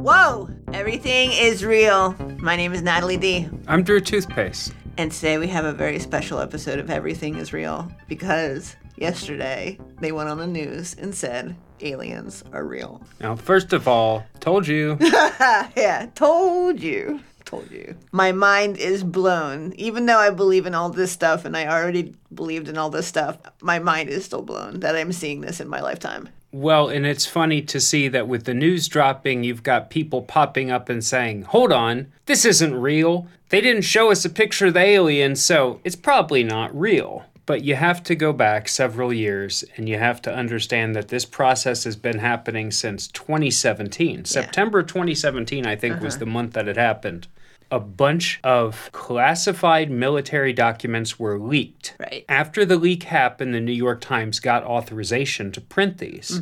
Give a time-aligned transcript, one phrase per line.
[0.00, 0.48] Whoa!
[0.72, 2.16] Everything is real.
[2.38, 3.46] My name is Natalie D.
[3.68, 4.72] I'm Drew Toothpaste.
[4.96, 10.10] And today we have a very special episode of Everything is Real because yesterday they
[10.10, 13.02] went on the news and said aliens are real.
[13.20, 14.96] Now, first of all, told you.
[15.02, 17.20] yeah, told you.
[17.44, 17.94] Told you.
[18.10, 19.74] My mind is blown.
[19.74, 23.06] Even though I believe in all this stuff and I already believed in all this
[23.06, 26.30] stuff, my mind is still blown that I'm seeing this in my lifetime.
[26.52, 30.70] Well, and it's funny to see that with the news dropping, you've got people popping
[30.70, 33.28] up and saying, hold on, this isn't real.
[33.50, 37.24] They didn't show us a picture of the alien, so it's probably not real.
[37.46, 41.24] But you have to go back several years and you have to understand that this
[41.24, 44.24] process has been happening since 2017.
[44.24, 46.20] September 2017, I think, was uh-huh.
[46.20, 47.26] the month that it happened.
[47.70, 51.94] A bunch of classified military documents were leaked.
[51.98, 52.24] Right.
[52.28, 56.40] After the leak happened, the New York Times got authorization to print these.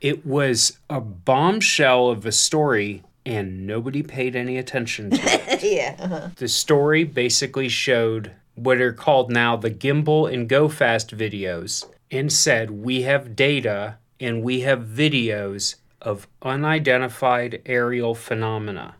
[0.00, 5.62] It was a bombshell of a story, and nobody paid any attention to it.
[5.62, 5.96] yeah.
[5.98, 6.28] uh-huh.
[6.36, 12.32] the story basically showed what are called now the gimbal and go fast videos and
[12.32, 18.94] said we have data and we have videos of unidentified aerial phenomena.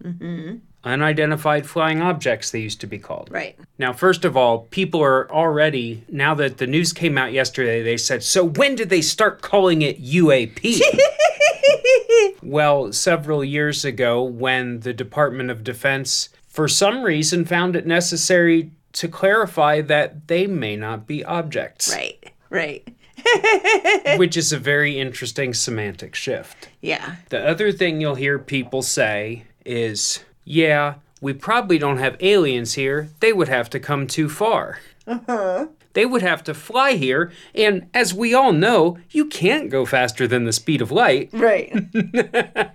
[0.85, 3.29] Unidentified flying objects, they used to be called.
[3.31, 3.57] Right.
[3.79, 7.97] Now, first of all, people are already, now that the news came out yesterday, they
[7.97, 10.81] said, so when did they start calling it UAP?
[12.43, 18.73] well, several years ago, when the Department of Defense, for some reason, found it necessary
[18.95, 22.33] to clarify that they may not be objects, Right.
[22.51, 22.87] Right.
[24.17, 26.69] which is a very interesting semantic shift.
[26.81, 27.17] Yeah.
[27.29, 33.09] The other thing you'll hear people say is, yeah, we probably don't have aliens here.
[33.21, 34.81] They would have to come too far.
[35.07, 35.67] Uh huh.
[35.95, 40.27] They would have to fly here, and as we all know, you can't go faster
[40.27, 41.31] than the speed of light.
[41.33, 41.73] Right.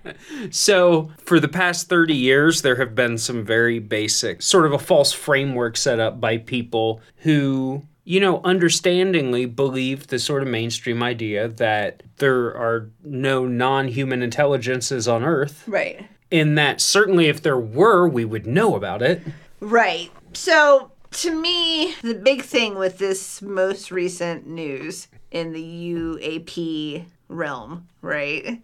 [0.50, 4.78] So, for the past 30 years, there have been some very basic, sort of a
[4.78, 11.02] false framework set up by people who, you know, understandingly believe the sort of mainstream
[11.02, 16.06] idea that there are no non human intelligences on Earth, right.
[16.30, 19.22] In that certainly if there were, we would know about it.
[19.60, 20.10] Right.
[20.32, 27.88] So, to me, the big thing with this most recent news in the UAP realm,
[28.02, 28.60] right?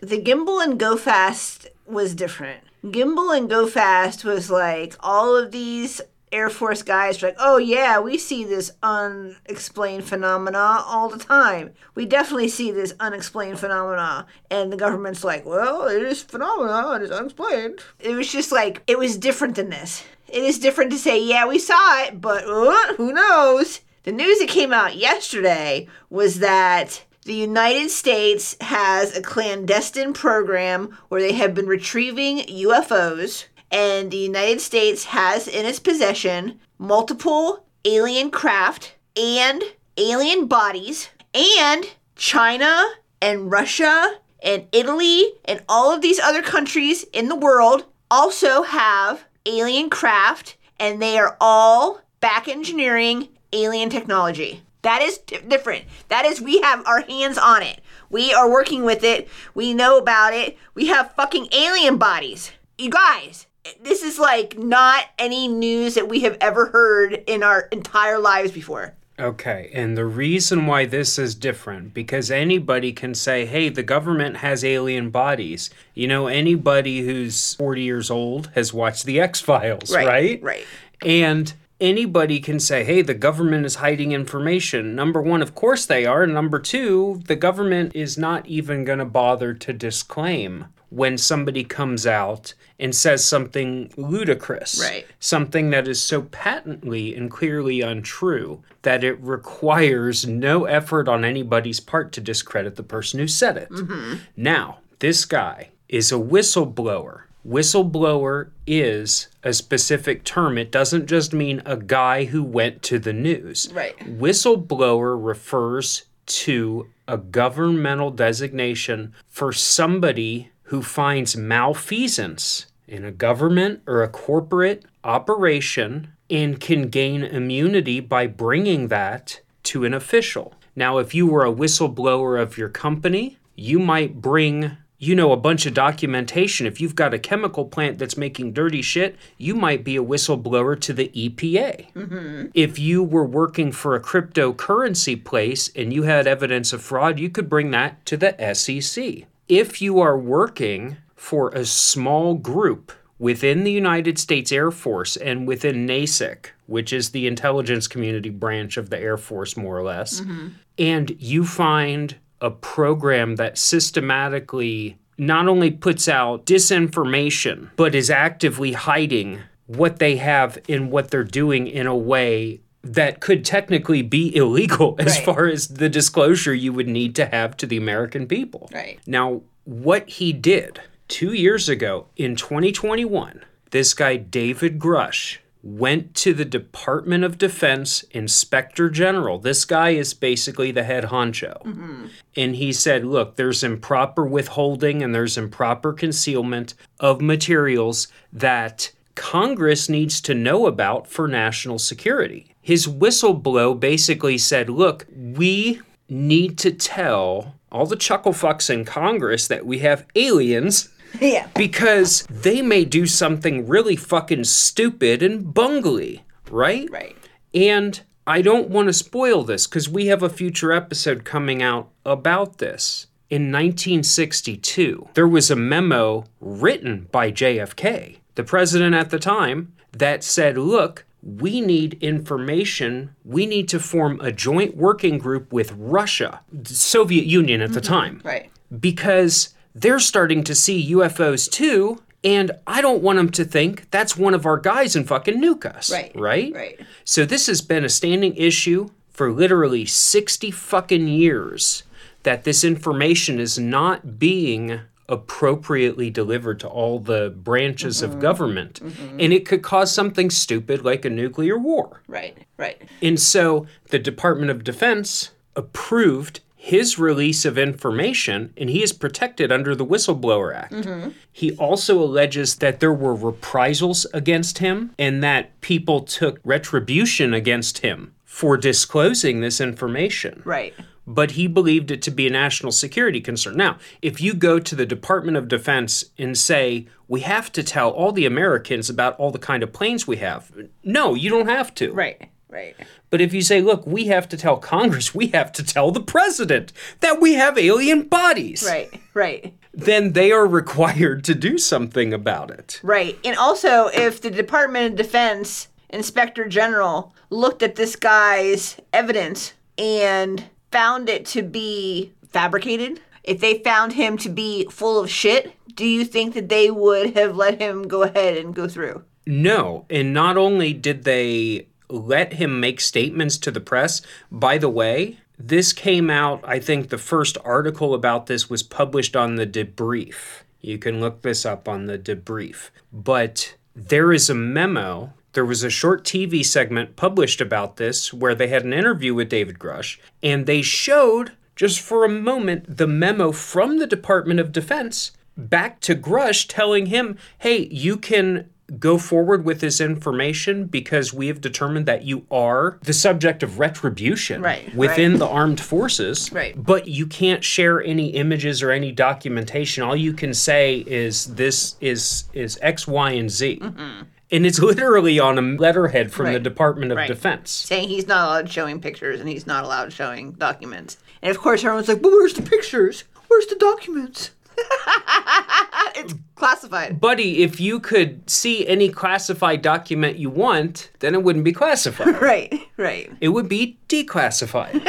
[0.00, 2.62] The gimbal and go fast was different.
[2.84, 6.00] Gimbal and go fast was like all of these
[6.32, 11.72] Air Force guys were like, oh yeah, we see this unexplained phenomena all the time.
[11.94, 14.26] We definitely see this unexplained phenomena.
[14.50, 17.80] And the government's like, well, it is phenomena, it is unexplained.
[18.00, 20.04] It was just like, it was different than this.
[20.28, 23.80] It is different to say, yeah, we saw it, but uh, who knows?
[24.02, 30.96] The news that came out yesterday was that the United States has a clandestine program
[31.08, 37.64] where they have been retrieving UFOs, and the United States has in its possession multiple
[37.84, 39.62] alien craft and
[39.96, 42.84] alien bodies, and China
[43.20, 49.24] and Russia and Italy and all of these other countries in the world also have
[49.46, 54.62] alien craft, and they are all back engineering alien technology.
[54.82, 55.84] That is di- different.
[56.08, 57.80] That is, we have our hands on it.
[58.10, 59.28] We are working with it.
[59.54, 60.56] We know about it.
[60.74, 62.52] We have fucking alien bodies.
[62.78, 63.46] You guys,
[63.82, 68.52] this is like not any news that we have ever heard in our entire lives
[68.52, 68.94] before.
[69.18, 74.38] Okay, and the reason why this is different because anybody can say, "Hey, the government
[74.38, 80.42] has alien bodies." You know, anybody who's 40 years old has watched the X-Files, right?
[80.42, 80.66] Right.
[81.02, 86.04] And anybody can say, "Hey, the government is hiding information." Number 1, of course they
[86.04, 86.26] are.
[86.26, 92.06] Number 2, the government is not even going to bother to disclaim when somebody comes
[92.06, 95.06] out and says something ludicrous Right.
[95.18, 101.80] something that is so patently and clearly untrue that it requires no effort on anybody's
[101.80, 103.70] part to discredit the person who said it.
[103.70, 104.14] Mm-hmm.
[104.36, 107.22] Now, this guy is a whistleblower.
[107.46, 110.58] Whistleblower is a specific term.
[110.58, 113.68] It doesn't just mean a guy who went to the news.
[113.72, 113.96] Right.
[114.00, 124.02] Whistleblower refers to a governmental designation for somebody who finds malfeasance in a government or
[124.02, 130.54] a corporate operation and can gain immunity by bringing that to an official.
[130.74, 135.36] Now, if you were a whistleblower of your company, you might bring you know, a
[135.36, 136.66] bunch of documentation.
[136.66, 140.80] If you've got a chemical plant that's making dirty shit, you might be a whistleblower
[140.80, 141.92] to the EPA.
[141.92, 142.46] Mm-hmm.
[142.54, 147.28] If you were working for a cryptocurrency place and you had evidence of fraud, you
[147.28, 149.26] could bring that to the SEC.
[149.48, 155.46] If you are working for a small group within the United States Air Force and
[155.46, 160.20] within NASIC, which is the intelligence community branch of the Air Force, more or less,
[160.20, 160.48] mm-hmm.
[160.78, 168.72] and you find a program that systematically not only puts out disinformation, but is actively
[168.72, 172.60] hiding what they have and what they're doing in a way
[172.94, 175.24] that could technically be illegal as Right.
[175.24, 178.68] far as the disclosure you would need to have to the American people.
[178.72, 178.98] Right.
[179.06, 186.32] Now, what he did two years ago in 2021, this guy, David Grusch, went to
[186.32, 189.38] the Department of Defense Inspector General.
[189.40, 191.60] This guy is basically the head honcho.
[191.64, 192.06] Mm-hmm.
[192.36, 199.88] And he said, Look, there's improper withholding and there's improper concealment of materials that Congress
[199.88, 202.54] needs to know about for national security.
[202.60, 209.48] His whistleblow basically said, Look, we need to tell all the chuckle fucks in Congress
[209.48, 210.88] that we have aliens
[211.20, 211.48] Yeah.
[211.56, 216.20] because they may do something really fucking stupid and bungly,
[216.50, 216.88] right?
[216.90, 217.16] Right.
[217.54, 221.90] And I don't want to spoil this because we have a future episode coming out
[222.04, 223.06] about this.
[223.30, 230.22] In 1962, there was a memo written by JFK, the president at the time, that
[230.22, 233.14] said, look, we need information.
[233.24, 237.92] We need to form a joint working group with Russia, Soviet Union at the mm-hmm.
[237.92, 238.50] time Right.
[238.78, 242.00] because they're starting to see UFOs too.
[242.22, 245.64] And I don't want them to think that's one of our guys and fucking nuke
[245.64, 245.90] us.
[245.90, 246.12] Right.
[246.14, 246.52] Right?
[246.54, 246.80] Right.
[247.04, 251.84] So this has been a standing issue for literally 60 fucking years
[252.22, 258.20] that this information is not being appropriately delivered to all the branches of mm-hmm.
[258.20, 258.80] government.
[258.82, 259.20] Mm-hmm.
[259.20, 262.02] And it could cause something stupid like a nuclear war.
[262.08, 262.36] Right.
[262.56, 262.82] Right.
[263.02, 269.52] And so the Department of Defense approved his release of information, and he is protected
[269.52, 270.72] under the Whistleblower Act.
[270.72, 271.10] Mm-hmm.
[271.30, 277.78] He also alleges that there were reprisals against him and that people took retribution against
[277.78, 280.74] him for disclosing this information Right.
[281.06, 283.56] But he believed it to be a national security concern.
[283.56, 287.90] Now, if you go to the Department of Defense and say, we have to tell
[287.90, 290.50] all the Americans about all the kind of planes we have,
[290.82, 291.92] no, you don't have to.
[291.92, 292.30] Right.
[292.48, 292.76] Right.
[293.10, 296.00] But if you say, look, we have to tell Congress, we have to tell the
[296.00, 299.00] president that we have alien bodies, Right.
[299.14, 299.54] Right.
[299.74, 302.80] then they are required to do something about it.
[302.82, 303.18] Right.
[303.24, 310.44] And also, if the Department of Defense Inspector General looked at this guy's evidence and
[310.70, 315.84] found it to be fabricated, if they found him to be full of shit, do
[315.84, 319.04] you think that they would have let him go ahead and go through?
[319.26, 324.68] No, and not only did they let him make statements to the press, by the
[324.68, 329.46] way, this came out, I think the first article about this was published on the
[329.46, 330.42] debrief.
[330.60, 332.70] You can look this up on the debrief.
[332.92, 335.12] But there is a memo.
[335.36, 339.28] There was a short TV segment published about this where they had an interview with
[339.28, 344.50] David Grusch, and they showed, just for a moment, the memo from the Department of
[344.50, 348.48] Defense back to Grusch telling him, hey, you can
[348.78, 353.58] go forward with this information because we have determined that you are the subject of
[353.58, 356.32] retribution Right, within the armed forces.
[356.32, 356.54] Right.
[356.56, 359.84] But you can't share any images or any documentation.
[359.84, 363.58] All you can say is this is is X, Y, and Z.
[363.60, 364.02] Mm-hmm.
[364.30, 366.42] And it's literally on a letterhead from the Mm-hmm.
[366.42, 367.08] Department of right.
[367.08, 367.50] Defense.
[367.50, 370.98] Saying he's not allowed showing pictures and he's not allowed showing documents.
[371.22, 373.04] And of course, everyone's like, but where's the pictures?
[373.28, 374.30] Where's the documents?
[375.96, 376.98] it's classified.
[377.00, 382.20] Buddy, if you could see any classified document you want, then it wouldn't be classified.
[382.20, 383.12] Right, right.
[383.20, 384.82] it would be declassified.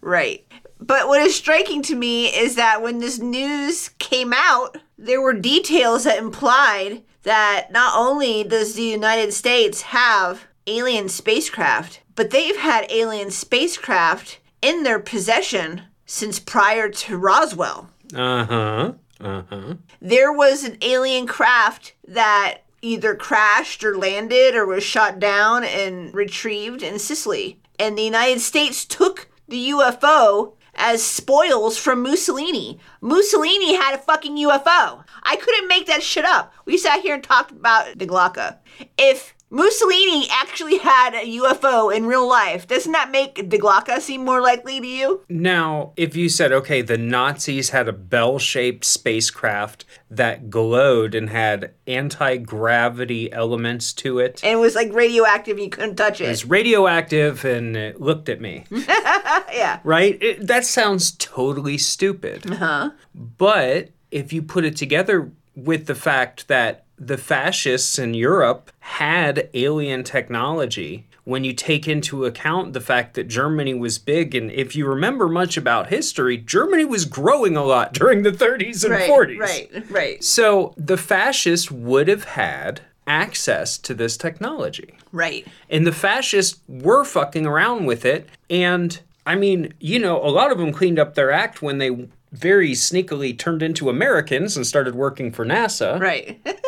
[0.00, 0.44] Right.
[0.82, 5.32] But what is striking to me is that when this news came out, there were
[5.32, 12.56] details that implied that not only does the United States have alien spacecraft, but they've
[12.56, 17.88] had alien spacecraft in their possession since prior to Roswell.
[18.12, 18.92] Uh huh.
[19.20, 19.74] Uh huh.
[20.00, 26.12] There was an alien craft that either crashed or landed or was shot down and
[26.12, 27.60] retrieved in Sicily.
[27.78, 32.78] And the United States took the UFO as spoils from Mussolini.
[33.00, 35.04] Mussolini had a fucking UFO.
[35.22, 36.52] I couldn't make that shit up.
[36.64, 38.58] We sat here and talked about Glocke.
[38.96, 44.24] If Mussolini actually had a UFO in real life, doesn't that make the Glocke seem
[44.24, 45.20] more likely to you?
[45.28, 51.28] Now, if you said, okay, the Nazis had a bell shaped spacecraft that glowed and
[51.28, 56.22] had anti gravity elements to it, And it was like radioactive and you couldn't touch
[56.22, 56.30] it.
[56.30, 59.80] it's radioactive and it looked at me, yeah.
[59.84, 60.16] right?
[60.22, 62.46] It, that sounds totally stupid.
[62.46, 62.92] Huh?
[63.14, 69.48] But if you put it together with the fact that the fascists in Europe had
[69.54, 74.74] alien technology, when you take into account the fact that Germany was big, and if
[74.74, 79.08] you remember much about history, Germany was growing a lot during the 30s and Right,
[79.10, 79.38] 40s.
[79.38, 84.94] right, right, So the fascists would have had access to this technology.
[85.12, 85.46] right.
[85.68, 88.28] And the fascists were fucking around with it.
[88.48, 92.08] And I mean, you know, a lot of them cleaned up their act when they
[92.32, 96.00] very sneakily turned into Americans and started working for NASA.
[96.00, 96.40] Right.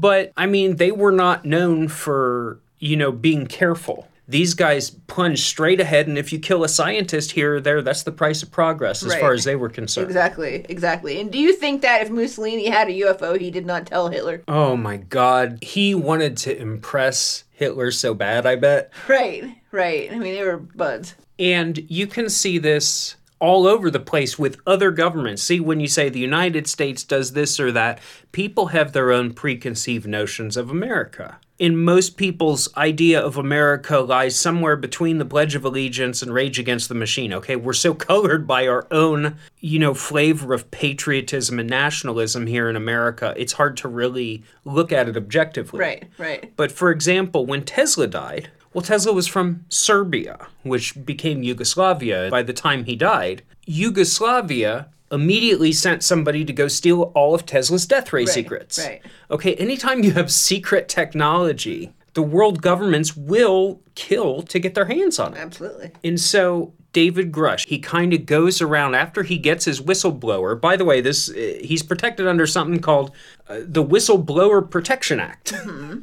[0.00, 4.08] But I mean, they were not known for, you know, being careful.
[4.28, 8.02] These guys plunged straight ahead, and if you kill a scientist here or there, that's
[8.02, 9.20] the price of progress as Right.
[9.20, 10.08] far as they were concerned.
[10.08, 10.66] exactly.
[10.68, 11.20] Exactly.
[11.20, 14.42] And do you think that if Mussolini had a UFO, he did not tell Hitler?
[14.48, 15.58] Oh my god.
[15.62, 18.90] He wanted to impress Hitler so bad, I bet.
[19.06, 19.44] Right.
[19.70, 20.10] Right.
[20.12, 21.14] I mean, they were buds.
[21.38, 25.42] And you can see this all over the place with other governments.
[25.42, 27.98] See, when you say the United States does this or that,
[28.32, 31.38] people have their own preconceived notions of America.
[31.58, 36.58] In most people's idea of America lies somewhere between the Pledge of Allegiance and Rage
[36.58, 37.32] Against the Machine.
[37.32, 42.68] Okay, we're so colored by our own, you know, flavor of patriotism and nationalism here
[42.68, 45.80] in America, it's hard to really look at it objectively.
[45.80, 46.04] Right.
[46.18, 46.52] Right.
[46.56, 52.42] But for example, when Tesla died, well, Tesla was from Serbia, which became Yugoslavia by
[52.42, 53.40] the time he died.
[53.64, 58.78] Yugoslavia immediately sent somebody to go steal all of Tesla's death ray secrets.
[58.78, 59.00] right.
[59.30, 65.18] Okay, anytime you have secret technology, the world governments will kill to get their hands
[65.18, 65.38] on it.
[65.38, 65.92] Absolutely.
[66.02, 70.58] And so David Grusch, he kind of goes around after he gets his whistleblower.
[70.58, 73.10] By the way, this uh, he's protected under something called
[73.50, 75.52] uh, the Whistleblower Protection Act.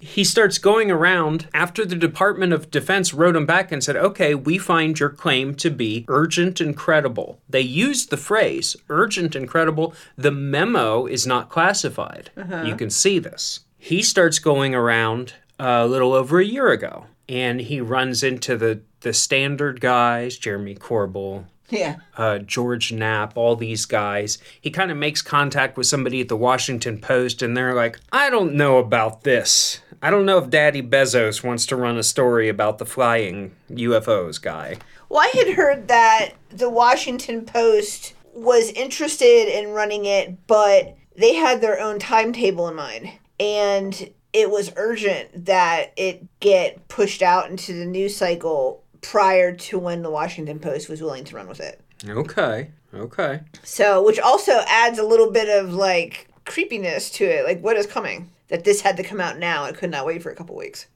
[0.01, 4.35] He starts going around after the Department of Defense wrote him back and said, "Okay,
[4.35, 9.47] we find your claim to be urgent and credible." They used the phrase urgent and
[9.47, 9.95] credible.
[10.15, 12.29] The memo is not classified.
[12.37, 13.61] You can see this.
[13.79, 15.33] He starts going around
[15.65, 20.75] a little over a year ago and he runs into the the standard guys, Jeremy
[20.75, 21.97] Corbell, Yeah.
[22.15, 24.37] uh, George Knapp, all these guys.
[24.61, 28.29] He kind of makes contact with somebody at the Washington Post, and they're like, I
[28.29, 29.81] don't know about this.
[30.01, 34.41] I don't know if Daddy Bezos wants to run a story about the flying UFOs
[34.41, 34.77] guy.
[35.09, 41.35] Well, I had heard that the Washington Post was interested in running it, but they
[41.35, 43.09] had their own timetable in mind.
[43.37, 49.79] And it was urgent that it get pushed out into the news cycle prior to
[49.79, 51.79] when the Washington Post was willing to run with it.
[52.07, 53.41] Okay, okay.
[53.63, 57.45] So, which also adds a little bit of like creepiness to it.
[57.45, 58.29] Like, what is coming?
[58.49, 59.65] That this had to come out now.
[59.65, 60.87] It could not wait for a couple weeks.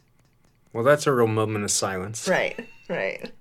[0.73, 2.27] Well, that's a real moment of silence.
[2.27, 3.31] Right, right.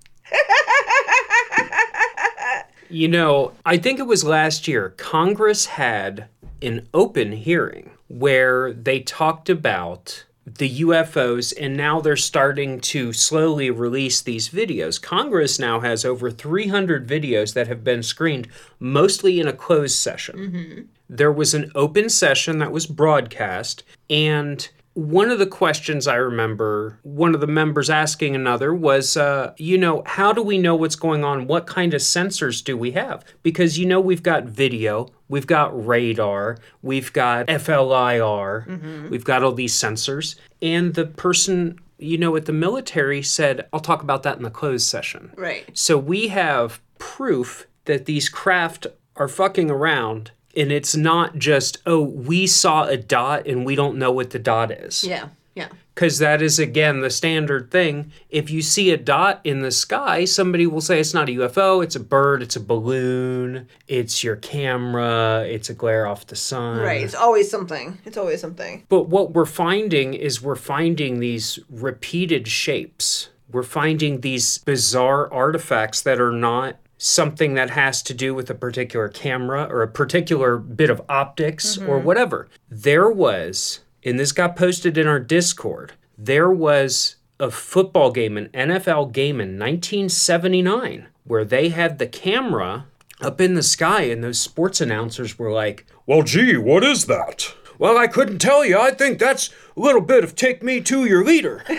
[2.89, 6.29] You know, I think it was last year, Congress had
[6.61, 13.69] an open hearing where they talked about the UFOs, and now they're starting to slowly
[13.69, 15.01] release these videos.
[15.01, 18.47] Congress now has over 300 videos that have been screened,
[18.79, 20.37] mostly in a closed session.
[20.37, 20.81] Mm-hmm.
[21.09, 26.97] There was an open session that was broadcast, and one of the questions I remember
[27.03, 30.95] one of the members asking another was, uh, you know, how do we know what's
[30.95, 31.45] going on?
[31.45, 33.23] What kind of sensors do we have?
[33.43, 38.65] Because, you know, we've got video, we've got radar, we've got FLIR,
[39.11, 40.33] we've got all these sensors.
[40.63, 44.49] And the person, you know, at the military said, I'll talk about that in the
[44.49, 45.31] closed session.
[45.37, 45.69] Right.
[45.77, 52.01] So we have proof that these craft are fucking around and it's not just, oh,
[52.01, 55.03] we saw a dot and we don't know what the dot is.
[55.03, 55.69] Yeah, yeah.
[55.93, 58.11] Because that is, again, the standard thing.
[58.29, 61.83] If you see a dot in the sky, somebody will say it's not a UFO,
[61.83, 66.79] it's a bird, it's a balloon, it's your camera, it's a glare off the sun.
[66.79, 67.01] Right.
[67.01, 67.97] It's always something.
[68.05, 68.85] It's always something.
[68.89, 73.29] But what we're finding is we're finding these repeated shapes.
[73.51, 78.55] We're finding these bizarre artifacts that are not something that has to do with a
[78.55, 82.05] particular camera or a particular bit of optics or mm-hmm.
[82.05, 82.47] whatever.
[82.69, 88.49] There was, and this got posted in our Discord, there was a football game, an
[88.49, 92.87] NFL game in 1979, where they had the camera
[93.21, 97.53] up in the sky, and those sports announcers were like, Well, gee, what is that?
[97.79, 98.79] Well, I couldn't tell you.
[98.79, 101.63] I think that's a little bit of take me to your leader.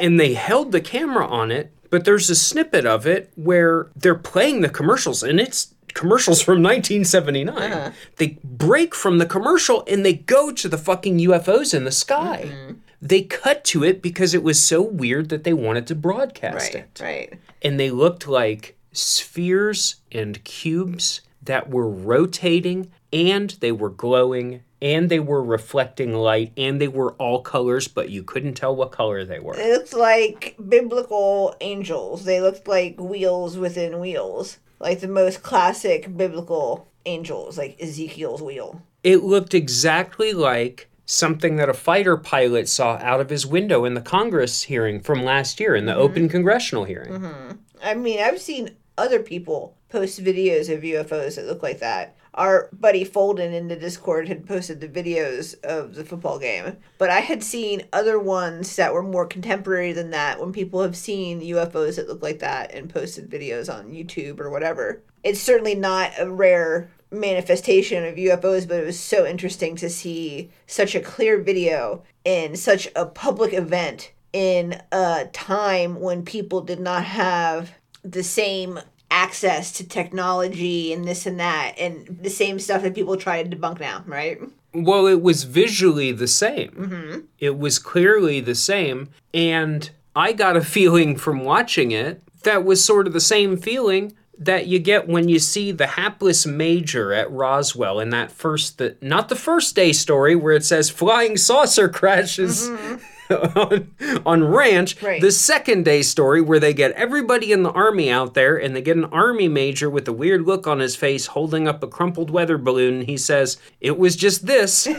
[0.00, 4.14] and they held the camera on it, but there's a snippet of it where they're
[4.14, 7.56] playing the commercials, and it's commercials from 1979.
[7.72, 7.90] Uh-huh.
[8.16, 12.44] They break from the commercial and they go to the fucking UFOs in the sky.
[12.46, 12.74] Mm-hmm.
[13.02, 16.74] They cut to it because it was so weird that they wanted to broadcast Right,
[16.76, 17.32] it right.
[17.62, 25.10] and they looked like spheres and cubes that were rotating and they were glowing and
[25.10, 29.24] they were reflecting light and they were all colors, but you couldn't tell what color
[29.24, 29.58] they were.
[29.58, 32.24] It looked like biblical angels.
[32.24, 38.82] They looked like wheels within wheels, like the most classic biblical angels, like Ezekiel's wheel.
[39.02, 43.94] It looked exactly like something that a fighter pilot saw out of his window in
[43.94, 46.00] the Congress hearing from last year, in the mm-hmm.
[46.00, 47.12] open congressional hearing.
[47.12, 47.50] Mm-hmm.
[47.82, 52.16] I mean, I've seen other people post videos of UFOs that look like that.
[52.34, 57.10] Our buddy Folden in the Discord had posted the videos of the football game, but
[57.10, 61.40] I had seen other ones that were more contemporary than that when people have seen
[61.40, 65.02] UFOs that look like that and posted videos on YouTube or whatever.
[65.24, 70.50] It's certainly not a rare manifestation of UFOs, but it was so interesting to see
[70.66, 76.78] such a clear video in such a public event in a time when people did
[76.78, 77.72] not have
[78.04, 78.78] the same
[79.10, 83.56] access to technology and this and that and the same stuff that people try to
[83.56, 84.40] debunk now, right?
[84.72, 86.70] Well, it was visually the same.
[86.70, 87.20] Mm-hmm.
[87.38, 89.08] It was clearly the same.
[89.34, 94.14] And I got a feeling from watching it that was sort of the same feeling
[94.38, 98.96] that you get when you see the hapless major at Roswell in that first, the,
[99.02, 102.68] not the first day story where it says flying saucer crashes.
[102.68, 103.04] Mm-hmm.
[103.30, 103.90] On,
[104.26, 105.20] on ranch Right.
[105.20, 108.82] the second day story where they get everybody in the army out there and they
[108.82, 112.30] get an army major with a weird look on his face holding up a crumpled
[112.30, 114.86] weather balloon and he says it was just this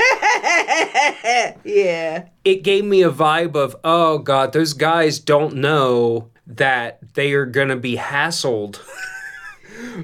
[1.63, 2.25] Yeah.
[2.43, 7.45] it gave me a vibe of, oh God, those guys don't know that they are
[7.45, 8.79] gonna be hassled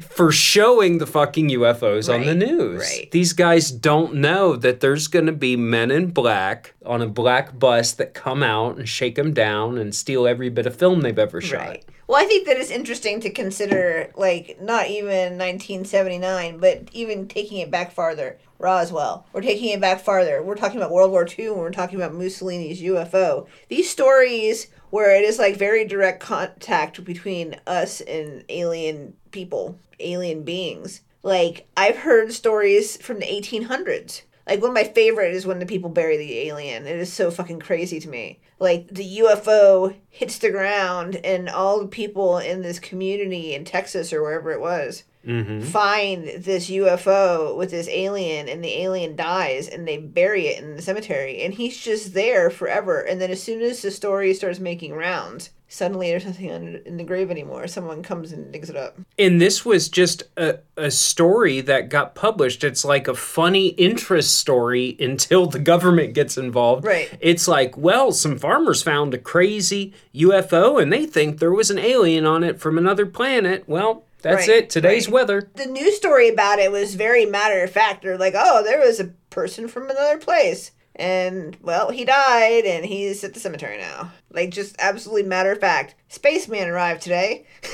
[0.01, 2.81] for showing the fucking UFOs on the news.
[2.81, 3.12] right.
[3.12, 7.91] These guys don't know that there's gonna be men in black on a black bus
[7.93, 11.41] that come out and shake them down and steal every bit of film they've ever
[11.41, 11.67] shot.
[11.67, 11.86] Right.
[12.07, 17.58] Well, I think that it's interesting to consider, like, not even 1979, but even taking
[17.58, 18.39] it back farther.
[18.60, 19.25] Roswell.
[19.34, 20.41] We're taking it back farther.
[20.41, 23.47] We're talking about World War II and we're talking about Mussolini's UFO.
[23.69, 30.41] These stories where it is like very direct contact between us and alien people, alien
[30.41, 31.02] beings.
[31.21, 34.23] Like, I've heard stories from the 1800s.
[34.47, 36.88] Like, one of my favorite is when the people bury the alien.
[36.88, 38.39] It is so fucking crazy to me.
[38.58, 44.12] Like, the UFO hits the ground, and all the people in this community in Texas
[44.12, 45.62] or wherever it was mm-hmm.
[45.62, 50.76] find this UFO with this alien, and the alien dies, and they bury it in
[50.76, 53.02] the cemetery, and he's just there forever.
[53.02, 56.49] And then, as soon as the story starts making rounds, suddenly there's nothing
[56.86, 57.67] in the grave anymore.
[57.67, 58.97] Someone comes and digs it up.
[59.19, 62.63] And this was just a, a story that got published.
[62.63, 66.86] It's like a funny interest story until the government gets involved.
[66.86, 67.10] Right.
[67.19, 71.80] It's like, well, some farmers found a crazy UFO and they think there was an
[71.80, 73.63] alien on it from another planet.
[73.67, 74.69] Well, that's Right, it.
[74.69, 75.13] Today's right.
[75.13, 75.49] weather.
[75.56, 78.01] the news story about it was very matter of fact.
[78.03, 80.71] They're like, oh, there was a person from another place.
[80.97, 84.12] And, well, he died and he's at the cemetery now.
[84.31, 85.95] Like, just absolutely matter of fact.
[86.10, 87.45] Spaceman arrived today.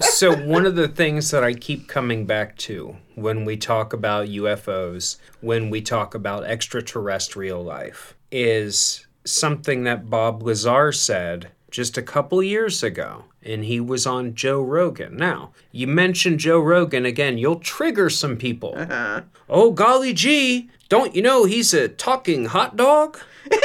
[0.00, 4.28] so one of the things that I keep coming back to when we talk about
[4.28, 12.02] UFOs, when we talk about extraterrestrial life, is something that Bob Lazar said just a
[12.02, 13.24] couple years ago.
[13.48, 15.16] And he was on Joe Rogan.
[15.16, 18.74] Now, you mentioned Joe Rogan again, you'll trigger some people.
[18.76, 19.22] Uh-huh.
[19.48, 23.18] Oh, golly gee, don't you know he's a talking hot dog?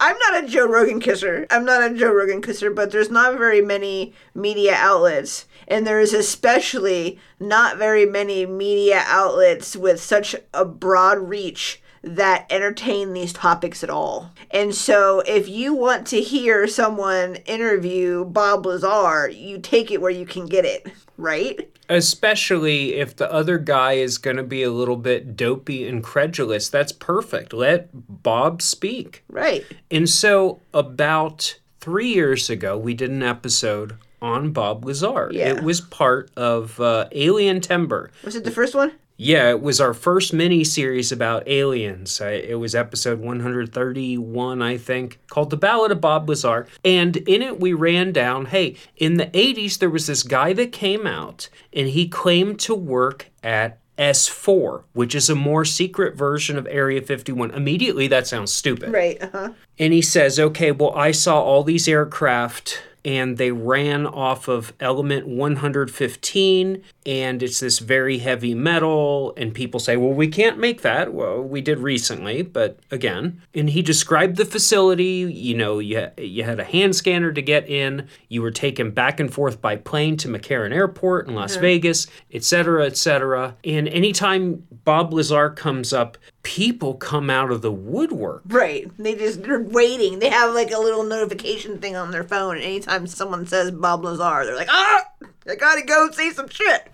[0.00, 1.46] I'm not a Joe Rogan kisser.
[1.50, 5.46] I'm not a Joe Rogan kisser, but there's not very many media outlets.
[5.66, 13.12] And there's especially not very many media outlets with such a broad reach that entertain
[13.12, 14.30] these topics at all.
[14.50, 20.10] And so if you want to hear someone interview Bob Lazar, you take it where
[20.10, 20.86] you can get it,
[21.16, 21.68] right?
[21.88, 26.68] Especially if the other guy is going to be a little bit dopey and credulous.
[26.68, 27.52] That's perfect.
[27.52, 29.24] Let Bob speak.
[29.28, 29.64] Right.
[29.90, 35.28] And so, about three years ago, we did an episode on Bob Lazar.
[35.32, 35.50] Yeah.
[35.50, 38.10] It was part of uh, Alien Timber.
[38.24, 38.92] Was it the first one?
[39.16, 42.20] Yeah, it was our first mini series about aliens.
[42.20, 46.66] It was episode 131, I think, called The Ballad of Bob Lazar.
[46.84, 50.72] And in it, we ran down hey, in the 80s, there was this guy that
[50.72, 56.58] came out and he claimed to work at S4, which is a more secret version
[56.58, 57.52] of Area 51.
[57.52, 58.92] Immediately, that sounds stupid.
[58.92, 59.22] Right.
[59.22, 59.52] Uh huh.
[59.78, 64.72] And he says, okay, well, I saw all these aircraft and they ran off of
[64.80, 70.82] element 115 and it's this very heavy metal and people say well we can't make
[70.82, 71.12] that.
[71.12, 73.42] Well we did recently but again.
[73.54, 77.68] And he described the facility you know you, you had a hand scanner to get
[77.68, 81.62] in you were taken back and forth by plane to mccarran airport in las uh-huh.
[81.62, 88.42] vegas etc etc and anytime bob lazar comes up people come out of the woodwork
[88.46, 88.88] Right.
[88.98, 90.20] They just they're waiting.
[90.20, 92.56] They have like a little notification thing on their phone.
[92.56, 95.04] And anytime someone says Bob Lazar, they're like, ah,
[95.48, 96.88] I gotta go see some shit.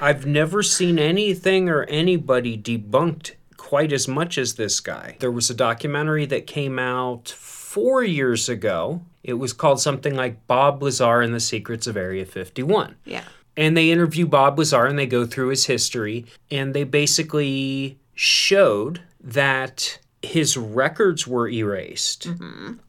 [0.00, 5.16] I've never seen anything or anybody debunked quite as much as this guy.
[5.20, 9.02] There was a documentary that came out four years ago.
[9.22, 12.96] It was called something like Bob Lazar and the Secrets of Area 51.
[13.04, 13.24] Yeah.
[13.56, 19.00] And they interview Bob Lazar and they go through his history and they basically showed
[19.20, 22.28] that his records were erased.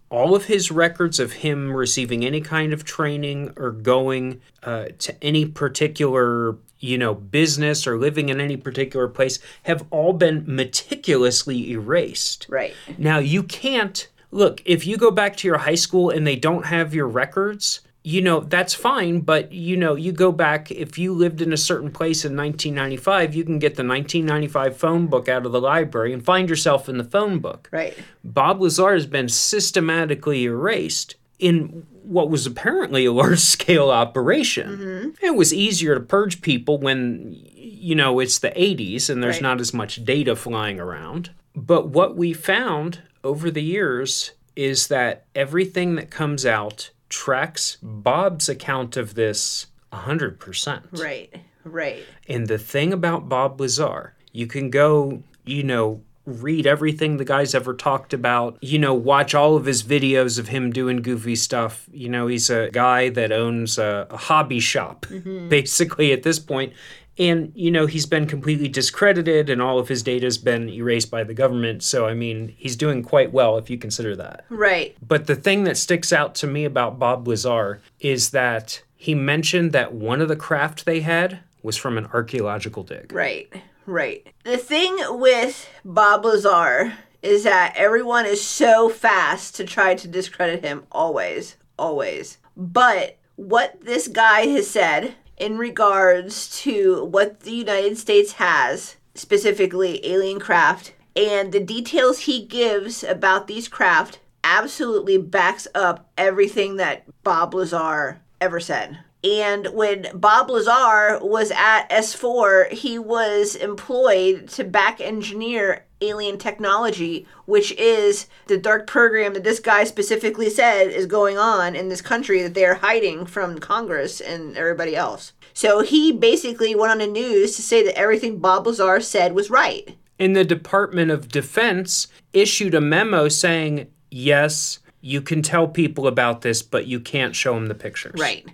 [0.10, 5.24] All of his records of him receiving any kind of training or going uh, to
[5.24, 11.72] any particular you know business or living in any particular place have all been meticulously
[11.72, 12.46] erased.
[12.50, 12.74] Right.
[12.98, 16.66] Now, you can't look, if you go back to your high school and they don't
[16.66, 21.12] have your records, you know, that's fine, but you know, you go back, if you
[21.12, 25.44] lived in a certain place in 1995, you can get the 1995 phone book out
[25.44, 27.68] of the library and find yourself in the phone book.
[27.72, 27.98] Right.
[28.24, 34.70] Bob Lazar has been systematically erased in what was apparently a large scale operation.
[34.78, 35.26] Mm-hmm.
[35.26, 39.42] It was easier to purge people when, you know, it's the 80s and there's Right.
[39.42, 41.32] not as much data flying around.
[41.56, 48.50] But what we found over the years is that everything that comes out tracks Bob's
[48.50, 51.00] account of this 100%.
[51.00, 51.34] Right.
[51.64, 52.04] Right.
[52.28, 57.56] And the thing about Bob Lazar, you can go, you know, read everything the guy's
[57.56, 61.88] ever talked about, you know, watch all of his videos of him doing goofy stuff.
[61.92, 65.48] You know, he's a guy that owns a, a hobby shop, mm-hmm.
[65.50, 66.74] basically, at this point.
[67.18, 71.10] And, you know, he's been completely discredited and all of his data has been erased
[71.10, 71.82] by the government.
[71.82, 74.46] So, I mean, he's doing quite well if you consider that.
[74.50, 74.98] Right.
[75.06, 79.72] But the thing that sticks out to me about Bob Lazar is that he mentioned
[79.72, 83.14] that one of the craft they had was from an archaeological dig.
[83.14, 83.52] Right.
[83.86, 84.28] Right.
[84.44, 90.64] The thing with Bob Lazar is that everyone is so fast to try to discredit
[90.64, 91.56] him always.
[91.78, 92.38] Always.
[92.56, 100.06] But what this guy has said in regards to what the United States has, specifically
[100.06, 107.04] alien craft, and the details he gives about these craft absolutely backs up everything that
[107.24, 109.00] Bob Lazar ever said.
[109.24, 117.28] And when Bob Lazar was at S4, he was employed to back engineer alien technology,
[117.46, 122.02] which is the dark program that this guy specifically said is going on in this
[122.02, 125.34] country that they are hiding from Congress and everybody else.
[125.54, 129.50] So he basically went on the news to say that everything Bob Lazar said was
[129.50, 129.96] right.
[130.20, 136.42] And the Department of Defense issued a memo saying, yes, you can tell people about
[136.42, 138.20] this, but you can't show them the pictures.
[138.20, 138.46] Right.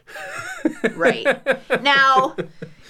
[0.95, 1.25] right.
[1.81, 2.35] Now,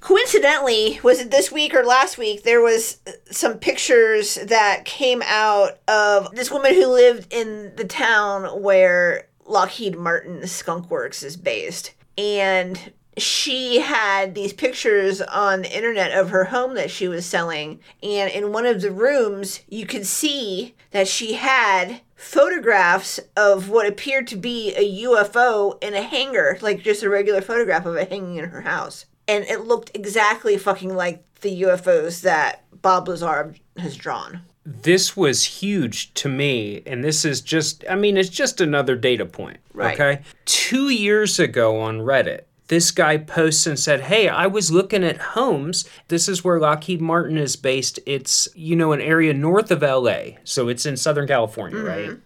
[0.00, 2.42] coincidentally, was it this week or last week?
[2.42, 2.98] There was
[3.30, 9.96] some pictures that came out of this woman who lived in the town where Lockheed
[9.96, 16.44] Martin Skunk Works is based, and she had these pictures on the internet of her
[16.44, 21.08] home that she was selling and in one of the rooms you could see that
[21.08, 27.02] she had photographs of what appeared to be a UFO in a hangar like just
[27.02, 31.24] a regular photograph of it hanging in her house and it looked exactly fucking like
[31.40, 37.40] the UFOs that Bob Lazar has drawn This was huge to me, and this is
[37.40, 39.58] just, I mean, it's just another data point.
[39.72, 39.94] Right.
[39.94, 40.22] Okay.
[40.44, 45.18] Two years ago on Reddit, this guy posts and said, Hey, I was looking at
[45.18, 45.84] homes.
[46.08, 47.98] This is where Lockheed Martin is based.
[48.06, 50.38] It's, you know, an area north of LA.
[50.44, 52.16] So it's in Southern California, right?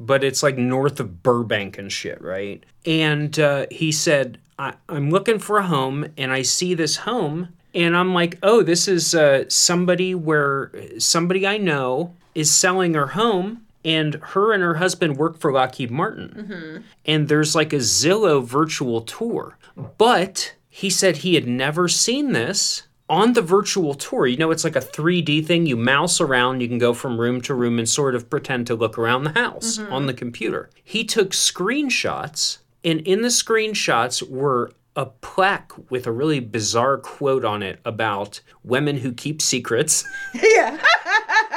[0.00, 2.64] But it's like north of Burbank and shit, right?
[2.86, 7.48] And uh, he said, I- I'm looking for a home and I see this home
[7.74, 13.08] and I'm like, oh, this is uh, somebody where somebody I know is selling her
[13.08, 16.28] home, and her and her husband work for Lockheed Martin.
[16.36, 16.82] Mm-hmm.
[17.06, 19.58] And there's like a Zillow virtual tour.
[19.98, 24.26] But he said he had never seen this on the virtual tour.
[24.26, 25.66] You know, it's like a 3D thing.
[25.66, 28.74] You mouse around, you can go from room to room and sort of pretend to
[28.74, 29.92] look around the house mm-hmm.
[29.92, 30.70] on the computer.
[30.82, 37.44] He took screenshots, and in the screenshots were a plaque with a really bizarre quote
[37.44, 40.04] on it about women who keep secrets.
[40.34, 40.78] yeah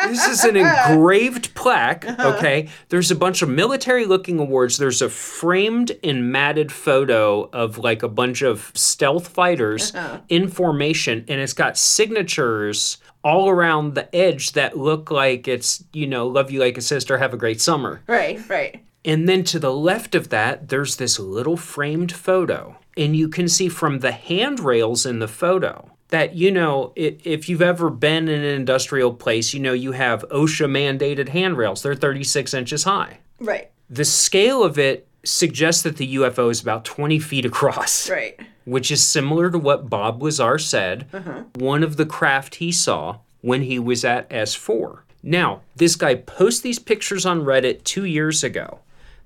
[0.08, 2.06] this is an engraved plaque.
[2.08, 2.36] Uh-huh.
[2.36, 2.70] Okay.
[2.90, 4.78] There's a bunch of military looking awards.
[4.78, 10.22] There's a framed and matted photo of like a bunch of stealth fighters uh-huh.
[10.30, 16.06] in formation, and it's got signatures all around the edge that look like it's, you
[16.06, 18.02] know, love you like a sister, have a great summer.
[18.08, 18.85] Right, right.
[19.06, 22.78] And then to the left of that, there's this little framed photo.
[22.98, 27.48] And you can see from the handrails in the photo that, you know, i if
[27.48, 31.84] you've ever been in an industrial place, you know, you have OSHA mandated handrails.
[31.84, 33.20] They're 36 inches high.
[33.40, 38.40] Right, The scale of it suggests that the UFO is about 20 feet across right.
[38.64, 41.44] which is similar to what Bob Lazar said, uh-huh.
[41.56, 45.00] one of the craft he saw when he was at S4.
[45.22, 48.80] Now, this guy posts these pictures on Reddit two years ago.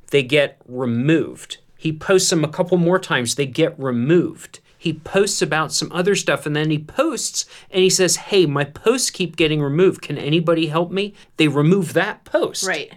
[0.09, 1.57] They get removed.
[1.77, 4.59] He posts them a couple more times, they get removed.
[4.77, 8.63] He posts about some other stuff and then he posts and he says, Hey, my
[8.63, 10.01] posts keep getting removed.
[10.01, 11.13] Can anybody help me?
[11.35, 12.93] They remove that post Right.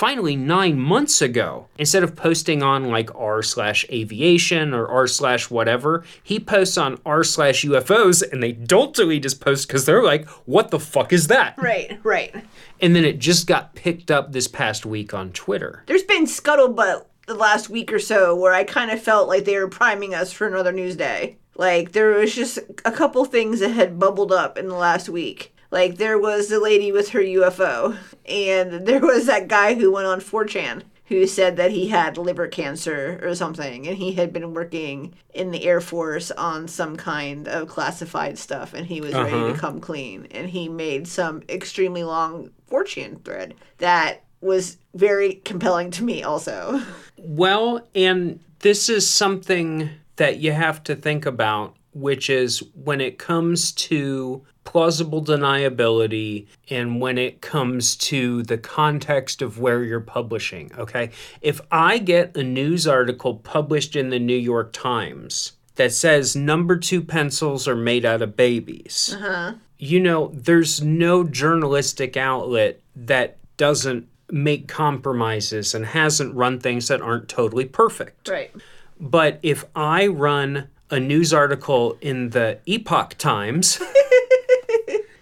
[0.00, 5.50] Finally nine months ago instead of posting on like r slash aviation or r slash
[5.50, 10.02] whatever he posts on r slash ufos and they don't delete his post because they're
[10.02, 12.34] like what the fuck is that Right, right.
[12.80, 17.04] and then it just got picked up this past week on twitter There's been scuttlebutt
[17.26, 20.32] the last week or so where I kind of felt like they were priming us
[20.32, 21.36] for another news day.
[21.56, 25.54] Like there was just a couple things that had bubbled up in the last week.
[25.70, 30.06] Like there was the lady with her UFO, and there was that guy who went
[30.06, 34.54] on 4chan who said that he had liver cancer or something, and he had been
[34.54, 39.30] working in the Air Force on some kind of classified stuff, and he was ready
[39.30, 39.58] to uh-huh.
[39.58, 40.28] come clean.
[40.30, 46.80] And he made some extremely long 4chan thread that was very compelling to me, also.
[47.18, 53.18] Well, and this is something that you have to think about, which is when it
[53.18, 60.70] comes to plausible deniability and when it comes to the context of where you're publishing.
[60.78, 61.10] Okay.
[61.40, 66.76] If I get a news article published in the New York Times that says number
[66.76, 69.54] two pencils are made out of babies, uh-huh.
[69.78, 77.00] you know, there's no journalistic outlet that doesn't make compromises and hasn't run things that
[77.00, 78.28] aren't totally perfect.
[78.28, 78.54] Right.
[79.00, 83.80] But if I run a news article in the Epoch Times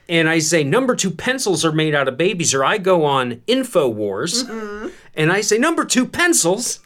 [0.08, 3.42] and I say number two pencils are made out of babies, or I go on
[3.46, 4.88] InfoWars mm-hmm.
[5.14, 6.80] and I say number two pencils,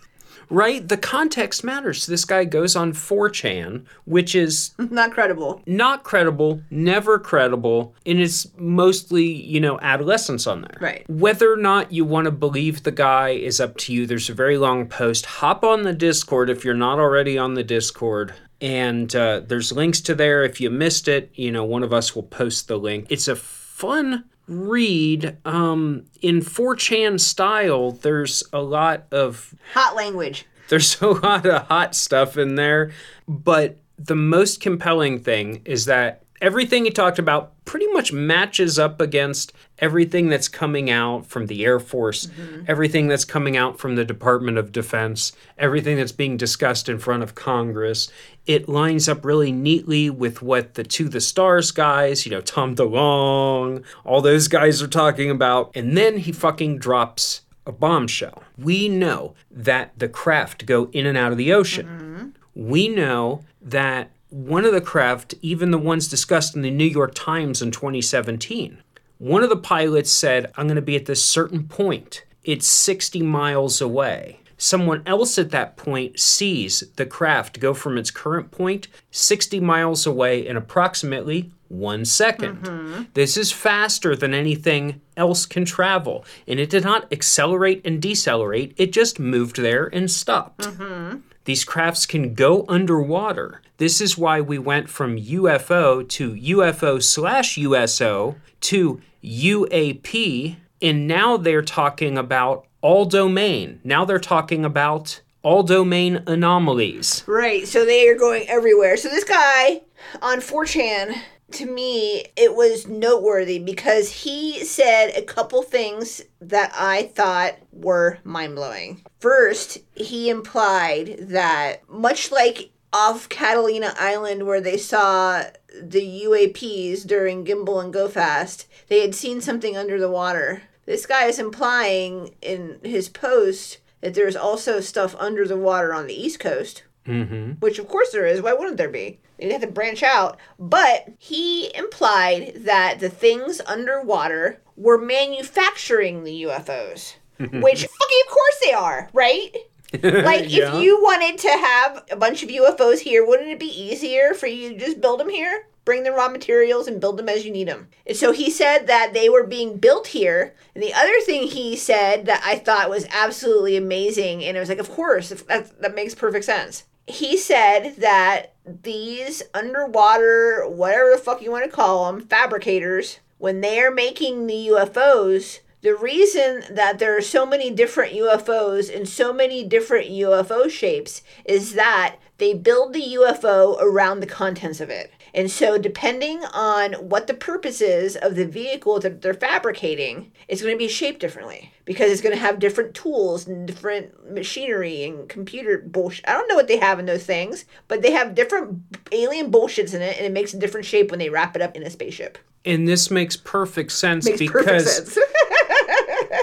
[0.50, 0.86] right?
[0.86, 2.04] The context matters.
[2.04, 5.62] So This guy goes on 4chan, which is Not credible.
[5.66, 10.76] not credible, never credible, and it's mostly, you know, adolescents on there.
[10.80, 11.08] Right.
[11.08, 14.06] Whether or not you want to believe the guy is up to you.
[14.06, 15.26] There's a very long post.
[15.26, 18.34] Hop on the Discord if you're not already on the Discord.
[18.62, 20.44] And uh, there's links to there.
[20.44, 23.06] If you missed it, you know, one of us will post the link.
[23.10, 25.36] It's a fun read.
[25.44, 30.46] Um, in 4chan style, there's a lot of Hot language.
[30.68, 32.92] there's a lot of hot stuff in there,
[33.26, 39.00] but the most compelling thing is that everything he talked about pretty much matches up
[39.00, 42.64] against everything that's coming out from the Air Force, mm-hmm.
[42.66, 47.22] everything that's coming out from the Department of Defense, everything that's being discussed in front
[47.22, 48.10] of Congress.
[48.44, 52.74] It lines up really neatly with what the To the Stars guys, you know, Tom
[52.74, 55.70] DeLonge, all those guys are talking about.
[55.76, 58.42] And then he fucking drops a bombshell.
[58.58, 61.86] We know that the craft go in and out of the ocean.
[61.86, 62.68] Mm-hmm.
[62.68, 67.12] We know that one of the craft, even the ones discussed in the New York
[67.14, 68.82] Times in 2017,
[69.18, 72.24] one of the pilots said, I'm going to be at this certain point.
[72.42, 74.40] It's 60 miles away.
[74.56, 80.06] Someone else at that point sees the craft go from its current point 60 miles
[80.06, 82.62] away in approximately one second.
[82.62, 83.02] Mm-hmm.
[83.14, 88.74] This is faster than anything else can travel, and it did not accelerate and decelerate,
[88.76, 90.62] it just moved there and stopped.
[90.62, 91.18] Mm-hmm.
[91.44, 93.62] These crafts can go underwater.
[93.78, 101.36] This is why we went from UFO to UFO slash USO to UAP, and now
[101.36, 103.80] they're talking about all domain.
[103.82, 107.24] Now they're talking about all domain anomalies.
[107.26, 107.66] Right.
[107.66, 108.96] So they are going everywhere.
[108.96, 109.82] So this guy
[110.20, 111.16] on 4chan,
[111.54, 118.18] to me, it was noteworthy because he said a couple things that I thought were
[118.24, 119.02] mind blowing.
[119.20, 125.44] First, he implied that much like off Catalina Island where they saw
[125.80, 130.62] the UAPs during Gimbal and Go Fast, they had seen something under the water.
[130.84, 136.06] This guy is implying in his post that there's also stuff under the water on
[136.06, 137.52] the East Coast, Mm-hmm.
[137.60, 138.40] which of course there is.
[138.40, 139.18] Why wouldn't there be?
[139.38, 140.38] They'd have to branch out.
[140.58, 148.58] But he implied that the things underwater were manufacturing the UFOs, which fucking of course
[148.64, 149.50] they are, right?
[150.02, 150.74] Like Yeah.
[150.74, 154.46] if you wanted to have a bunch of UFOs here, wouldn't it be easier for
[154.46, 155.66] you to just build them here?
[155.84, 157.88] Bring the raw materials and build them as you need them.
[158.06, 160.54] And so he said that they were being built here.
[160.74, 164.70] And the other thing he said that I thought was absolutely amazing, and it was
[164.70, 166.84] like, of course, that, that makes perfect sense.
[167.12, 173.60] He said that these underwater, whatever the fuck you want to call them, fabricators, when
[173.60, 179.06] they are making the UFOs, the reason that there are so many different UFOs and
[179.06, 184.88] so many different UFO shapes is that they build the UFO around the contents of
[184.88, 185.12] it.
[185.34, 190.60] And so, depending on what the purpose is of the vehicle that they're fabricating, it's
[190.60, 195.04] going to be shaped differently because it's going to have different tools and different machinery
[195.04, 196.28] and computer bullshit.
[196.28, 199.94] I don't know what they have in those things, but they have different alien bullshits
[199.94, 201.90] in it, and it makes a different shape when they wrap it up in a
[201.90, 202.36] spaceship.
[202.64, 205.18] And this makes perfect sense Makes because perfect sense.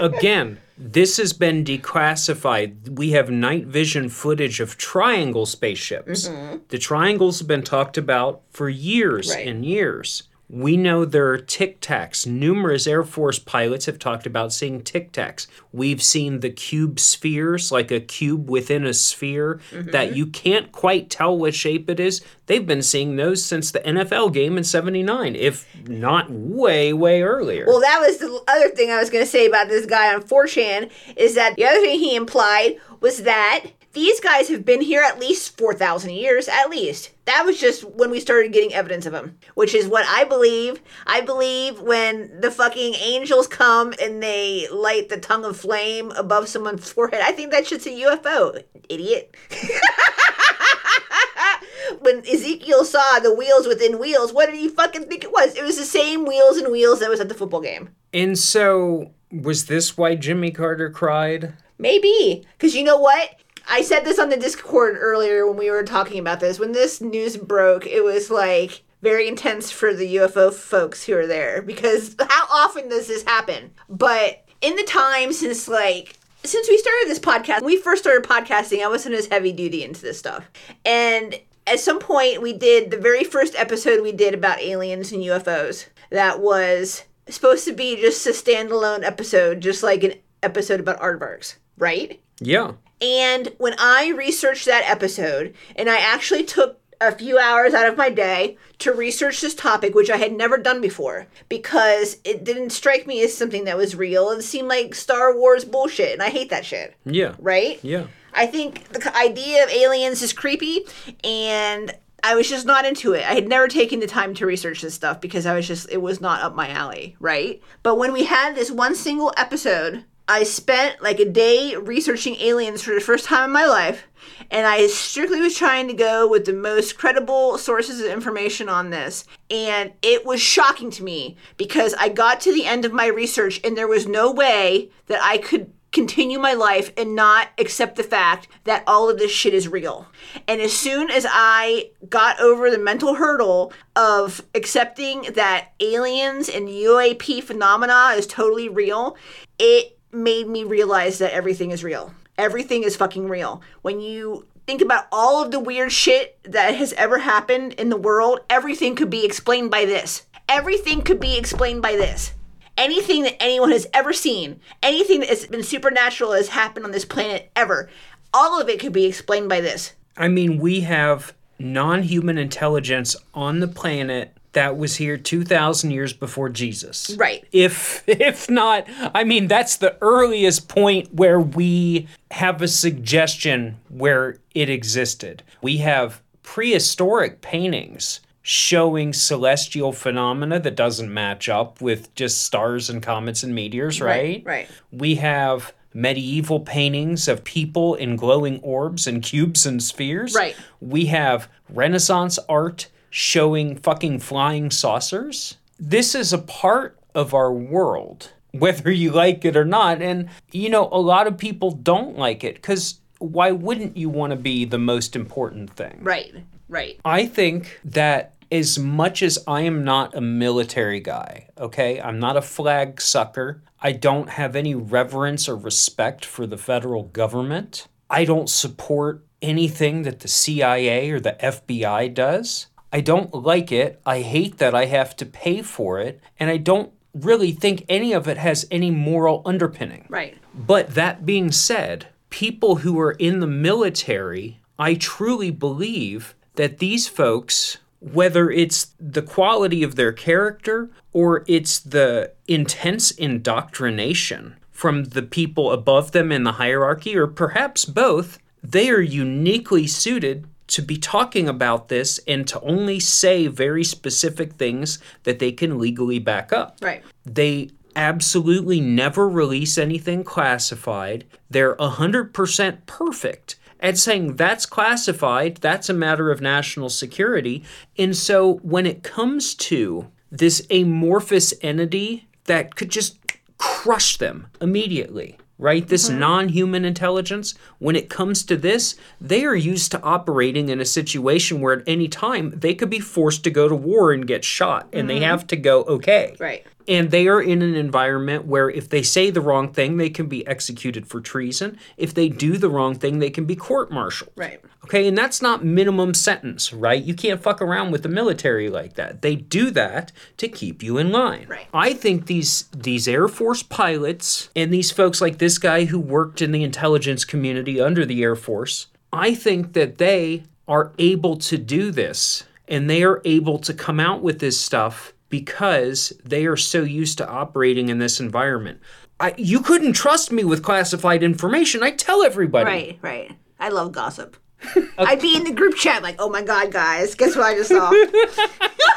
[0.02, 2.96] again, this has been declassified.
[2.98, 6.28] We have night vision footage of triangle spaceships.
[6.68, 9.36] The triangles have been talked about for years Mm-hmm.
[9.38, 9.46] Right.
[9.48, 10.22] and years.
[10.52, 12.26] We know there are tic tacs.
[12.26, 15.46] Numerous Air Force pilots have talked about seeing tic tacs.
[15.72, 19.90] We've seen the cube spheres, like a cube within a sphere, Mm-hmm.
[19.90, 22.20] that you can't quite tell what shape it is.
[22.46, 27.66] They've been seeing those since the NFL game in 79, if not way, way earlier.
[27.66, 30.22] Well, that was the other thing I was going to say about this guy on
[30.22, 35.02] 4chan is that the other thing he implied was that these guys have been here
[35.02, 37.10] at least 4,000 years, at least.
[37.24, 40.80] That was just when we started getting evidence of them, which is what I believe.
[41.06, 46.48] I believe when the fucking angels come and they light the tongue of flame above
[46.48, 49.36] someone's forehead, I think that shit's a UFO, idiot.
[52.00, 55.56] when Ezekiel saw the wheels within wheels, what did he fucking think it was?
[55.56, 57.90] It was the same wheels and wheels that was at the football game.
[58.12, 61.54] And so, was this why Jimmy Carter cried?
[61.78, 62.46] Maybe.
[62.52, 63.40] Because you know what?
[63.70, 66.58] I said this on the Discord earlier when we were talking about this.
[66.58, 71.26] When this news broke, it was like very intense for the UFO folks who are
[71.26, 73.70] there because how often does this happen?
[73.88, 78.82] But in the time since like since we started this podcast, we first started podcasting,
[78.82, 80.50] I wasn't as heavy duty into this stuff.
[80.84, 85.22] And at some point we did the very first episode we did about aliens and
[85.22, 91.00] UFOs that was supposed to be just a standalone episode, just like an episode about
[91.00, 92.20] aardvarks, right?
[92.40, 92.72] Yeah.
[93.00, 97.96] And when I researched that episode, and I actually took a few hours out of
[97.96, 102.70] my day to research this topic, which I had never done before, because it didn't
[102.70, 104.28] strike me as something that was real.
[104.30, 107.36] It seemed like Star Wars bullshit, and I hate that shit, Yeah.
[107.38, 107.78] right?
[107.82, 108.08] Yeah.
[108.34, 110.84] I think the idea of aliens is creepy,
[111.24, 113.24] and I was just not into it.
[113.28, 116.02] I had never taken the time to research this stuff because I was just, it
[116.02, 117.62] was not up my alley, right?
[117.82, 122.82] But when we had this one single episode, I spent like a day researching aliens
[122.82, 124.06] for the first time in my life,
[124.48, 128.90] and I strictly was trying to go with the most credible sources of information on
[128.90, 129.24] this.
[129.50, 133.60] And it was shocking to me because I got to the end of my research
[133.64, 138.04] and there was no way that I could continue my life and not accept the
[138.04, 140.06] fact that all of this shit is real.
[140.46, 146.68] And as soon as I got over the mental hurdle of accepting that aliens and
[146.68, 149.16] UAP phenomena is totally real,
[149.58, 152.14] it made me realize that everything is real.
[152.38, 153.62] Everything is fucking real.
[153.82, 157.96] When you think about all of the weird shit that has ever happened in the
[157.96, 160.26] world, everything could be explained by this.
[160.48, 162.32] Everything could be explained by this
[162.80, 167.04] anything that anyone has ever seen, anything that has been supernatural has happened on this
[167.04, 167.90] planet ever,
[168.32, 169.92] all of it could be explained by this.
[170.16, 176.12] I mean, we have non human intelligence on the planet that was here 2,000 years
[176.12, 177.14] before Jesus.
[177.16, 177.44] Right.
[177.52, 184.38] If, if not, I mean, that's the earliest point where we have a suggestion where
[184.54, 185.42] it existed.
[185.62, 193.02] We have prehistoric paintings showing celestial phenomena that doesn't match up with just stars and
[193.02, 194.42] comets and meteors, right?
[194.44, 194.68] right.
[194.90, 200.34] We have medieval paintings of people in glowing orbs and cubes and spheres.
[200.34, 200.56] Right.
[200.80, 205.56] We have Renaissance art showing fucking flying saucers.
[205.78, 210.00] This is a part of our world, whether you like it or not.
[210.00, 214.30] And, you know, a lot of people don't like it because why wouldn't you want
[214.30, 215.98] to be the most important thing?
[216.02, 216.34] Right.
[216.68, 217.00] Right.
[217.04, 222.36] I think that as much as I am not a military guy, okay, I'm not
[222.36, 223.62] a flag sucker.
[223.80, 227.86] I don't have any reverence or respect for the federal government.
[228.08, 232.66] I don't support anything that the CIA or the FBI does.
[232.92, 234.00] I don't like it.
[234.04, 236.20] I hate that I have to pay for it.
[236.38, 240.06] And I don't really think any of it has any moral underpinning.
[240.08, 240.36] Right.
[240.54, 247.08] But that being said, people who are in the military, I truly believe that these
[247.08, 255.22] folks, whether it's the quality of their character or it's the intense indoctrination from the
[255.22, 260.96] people above them in the hierarchy, or perhaps both, they are uniquely suited to be
[260.96, 266.52] talking about this and to only say very specific things that they can legally back
[266.52, 266.78] up.
[266.80, 267.02] Right.
[267.24, 271.24] They absolutely never release anything classified.
[271.50, 277.64] They're 100% perfect at saying that's classified, that's a matter of national security.
[277.98, 283.18] And so when it comes to this amorphous entity that could just
[283.58, 285.86] crush them immediately, right?
[285.86, 286.18] This mm-hmm.
[286.18, 290.84] non human intelligence, when it comes to this, they are used to operating in a
[290.84, 294.44] situation where at any time they could be forced to go to war and get
[294.44, 295.24] shot, and they mm-hmm.
[295.24, 296.34] have to go, okay.
[296.40, 296.66] Right.
[296.88, 300.26] And they are in an environment where if they say the wrong thing, they can
[300.26, 301.78] be executed for treason.
[301.96, 304.32] If they do the wrong thing, they can be court martialed.
[304.36, 304.60] Right.
[304.84, 307.02] Okay, and that's not minimum sentence, right?
[307.02, 309.22] You can't fuck around with the military like that.
[309.22, 311.46] They do that to keep you in line.
[311.48, 311.66] Right.
[311.72, 316.40] I think these these Air Force pilots and these folks like this guy who worked
[316.40, 321.58] in the intelligence community under the Air Force, I think that they are able to
[321.58, 326.56] do this and they are able to come out with this stuff because they are
[326.56, 328.80] so used to operating in this environment.
[329.18, 331.82] I, you couldn't trust me with classified information.
[331.82, 332.66] I tell everybody.
[332.66, 332.98] Right.
[333.00, 333.32] Right.
[333.58, 334.36] I love gossip.
[334.98, 337.70] I'd be in the group chat like, oh my god, guys, guess what I just
[337.70, 337.90] saw?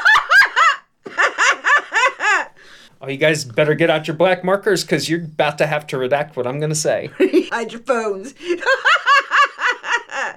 [3.04, 5.96] Oh, you guys better get out your black markers because you're about to have to
[5.96, 7.10] redact what I'm going to say.
[7.52, 8.32] Hide your phones.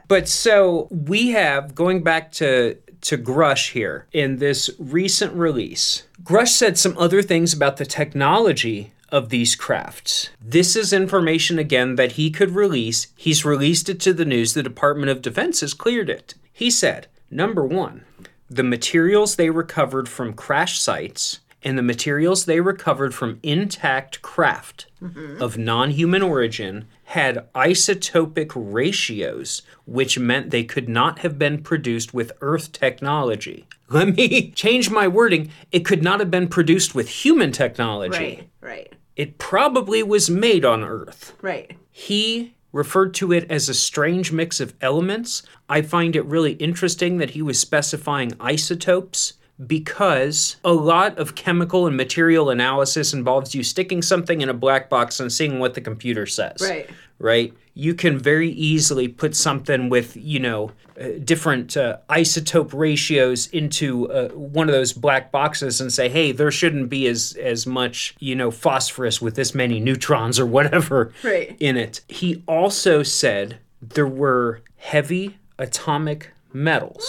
[0.10, 2.78] but so we have, going back to,
[3.08, 8.92] to Grusch here, in this recent release, Grusch said some other things about the technology
[9.08, 10.30] of these crafts.
[10.42, 13.08] This is information, again, that he could release.
[13.16, 14.54] He's released it to the news.
[14.54, 16.34] The Department of Defense has cleared it.
[16.52, 18.04] He said, number one,
[18.50, 24.86] the materials they recovered from crash sites and the materials they recovered from intact craft
[25.04, 25.42] mm-hmm.
[25.42, 32.14] of non human origin had isotopic ratios, which meant they could not have been produced
[32.14, 33.68] with Earth technology.
[33.90, 35.52] Let me change my wording.
[35.74, 38.18] It could not have been produced with human technology.
[38.18, 38.50] right.
[38.62, 38.94] Right.
[39.18, 41.34] It probably was made on Earth.
[41.42, 41.76] Right.
[41.92, 45.44] He referred to it as a strange mix of elements.
[45.68, 49.34] I find it really interesting that he was specifying isotopes
[49.66, 54.90] because a lot of chemical and material analysis involves you sticking something in a black
[54.90, 56.58] box and seeing what the computer says.
[56.62, 56.90] Right.
[57.20, 57.54] Right?
[57.74, 64.12] You can very easily put something with, you know, uh, different uh, isotope ratios into
[64.12, 68.16] uh, one of those black boxes and say, hey, there shouldn't be as, as much,
[68.20, 71.56] you know, phosphorus with this many neutrons or whatever Right.
[71.60, 72.02] in it.
[72.08, 77.08] He also said there were heavy atomic metals.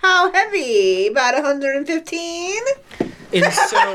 [0.00, 1.08] How heavy?
[1.08, 2.62] About 115?
[3.32, 3.94] And so,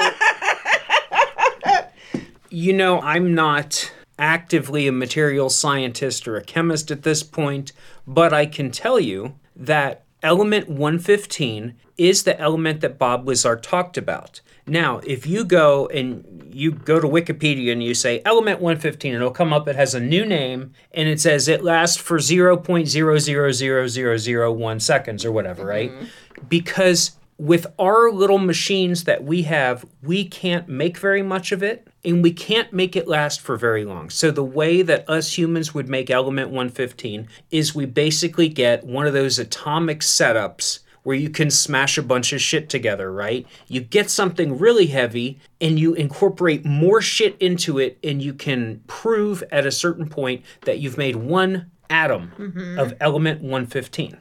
[2.49, 7.71] you know, I'm not actively a material scientist or a chemist at this point,
[8.05, 13.97] but I can tell you that element 115 is the element that Bob Lazar talked
[13.97, 14.41] about.
[14.68, 19.32] Now, if you go and you go to Wikipedia and you say element 115, it'll
[19.32, 25.24] come up, it has a new name, and it says it lasts for 0.000001 seconds
[25.24, 25.91] or whatever, right?
[25.91, 26.05] Mm-hmm.
[26.49, 31.88] Because with our little machines that we have, we can't make very much of it
[32.03, 34.09] and we can't make it last for very long.
[34.09, 39.05] So, the way that us humans would make element 115 is we basically get one
[39.05, 43.47] of those atomic setups where you can smash a bunch of shit together, right?
[43.70, 48.82] You get something really heavy and you incorporate more shit into it, and you can
[48.88, 52.78] prove at a certain point that you've made one atom mm-hmm.
[52.78, 54.18] of element 115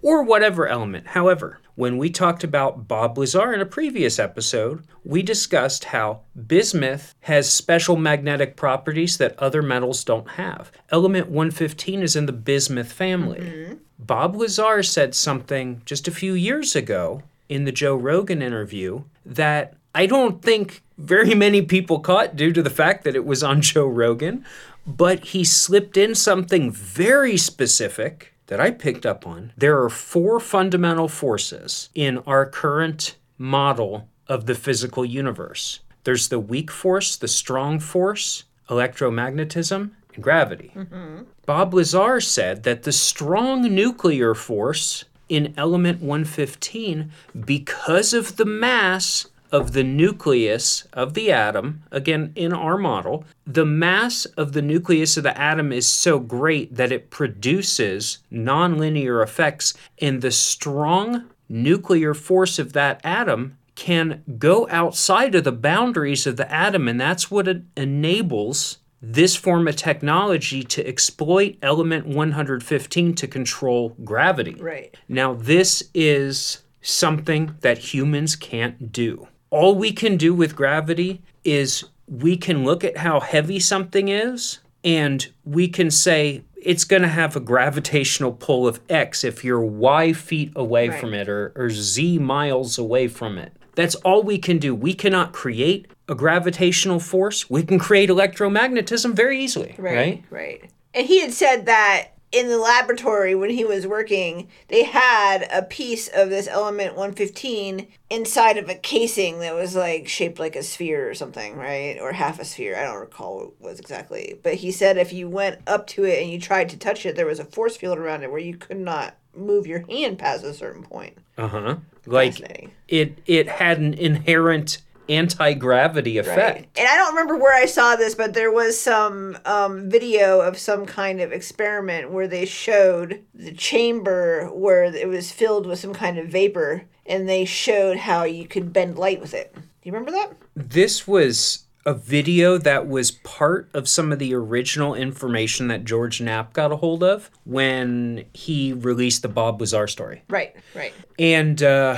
[0.00, 1.08] or whatever element.
[1.08, 7.16] However, when we talked about Bob Lazar in a previous episode, we discussed how bismuth
[7.22, 10.70] has special magnetic properties that other metals don't have.
[10.90, 13.40] Element 115 is in the bismuth family.
[13.40, 13.74] Mm-hmm.
[13.98, 19.74] Bob Lazar said something just a few years ago in the Joe Rogan interview that
[19.94, 23.60] I don't think very many people caught due to the fact that it was on
[23.60, 24.44] Joe Rogan,
[24.86, 29.52] but he slipped in something very specific that I picked up on.
[29.56, 36.40] There are four fundamental forces in our current model of the physical universe there's the
[36.40, 40.72] weak force, the strong force, electromagnetism, and gravity.
[40.74, 41.24] Mm-hmm.
[41.48, 47.10] Bob Lazar said that the strong nuclear force in element 115,
[47.46, 53.64] because of the mass of the nucleus of the atom, again in our model, the
[53.64, 59.72] mass of the nucleus of the atom is so great that it produces nonlinear effects,
[60.02, 66.36] and the strong nuclear force of that atom can go outside of the boundaries of
[66.36, 73.14] the atom, and that's what it enables this form of technology to exploit element 115
[73.14, 74.54] to control gravity.
[74.54, 74.94] Right.
[75.08, 79.28] Now, this is something that humans can't do.
[79.50, 84.58] All we can do with gravity is we can look at how heavy something is
[84.84, 89.60] and we can say it's going to have a gravitational pull of X if you're
[89.60, 91.00] Y feet away Right.
[91.00, 93.52] from it or, or Z miles away from it.
[93.78, 94.74] That's all we can do.
[94.74, 97.48] We cannot create a gravitational force.
[97.48, 99.94] We can create electromagnetism very easily, right?
[99.94, 100.70] Right, right.
[100.94, 105.62] And he had said that in the laboratory when he was working, they had a
[105.62, 110.64] piece of this element 115 inside of a casing that was like shaped like a
[110.64, 111.98] sphere or something, right?
[112.00, 112.76] Or half a sphere.
[112.76, 114.40] I don't recall what it was exactly.
[114.42, 117.14] But he said if you went up to it and you tried to touch it,
[117.14, 120.44] there was a force field around it where you could not move your hand past
[120.44, 121.16] a certain point.
[121.36, 121.76] Uh-huh.
[122.06, 126.56] Like it it had an inherent anti-gravity effect.
[126.56, 126.68] Right.
[126.76, 130.58] And I don't remember where I saw this, but there was some um, video of
[130.58, 135.94] some kind of experiment where they showed the chamber where it was filled with some
[135.94, 139.54] kind of vapor, and they showed how you could bend light with it.
[139.54, 140.32] Do you remember that?
[140.54, 146.20] This was a video that was part of some of the original information that George
[146.20, 150.22] Knapp got a hold of when he released the Bob Lazar story.
[150.28, 150.92] Right, right.
[151.18, 151.96] And uh,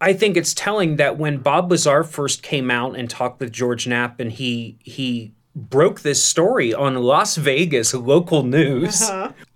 [0.00, 3.86] I think it's telling that when Bob Lazar first came out and talked with George
[3.86, 9.06] Knapp, and he he broke this story on Las Vegas local news.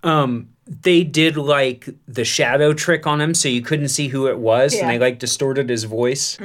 [0.03, 4.37] Um, they did like the shadow trick on him, so you couldn't see who it
[4.37, 6.37] was, and they like distorted his voice.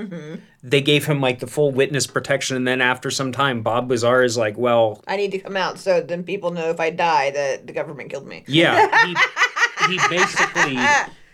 [0.69, 4.25] They gave him like the full witness protection, and then after some time, Bob Lazar
[4.25, 7.31] is like, "Well, I need to come out so then people know if I die
[7.31, 8.45] that the government killed me.
[8.49, 9.17] Yeah, he,
[9.93, 10.77] he basically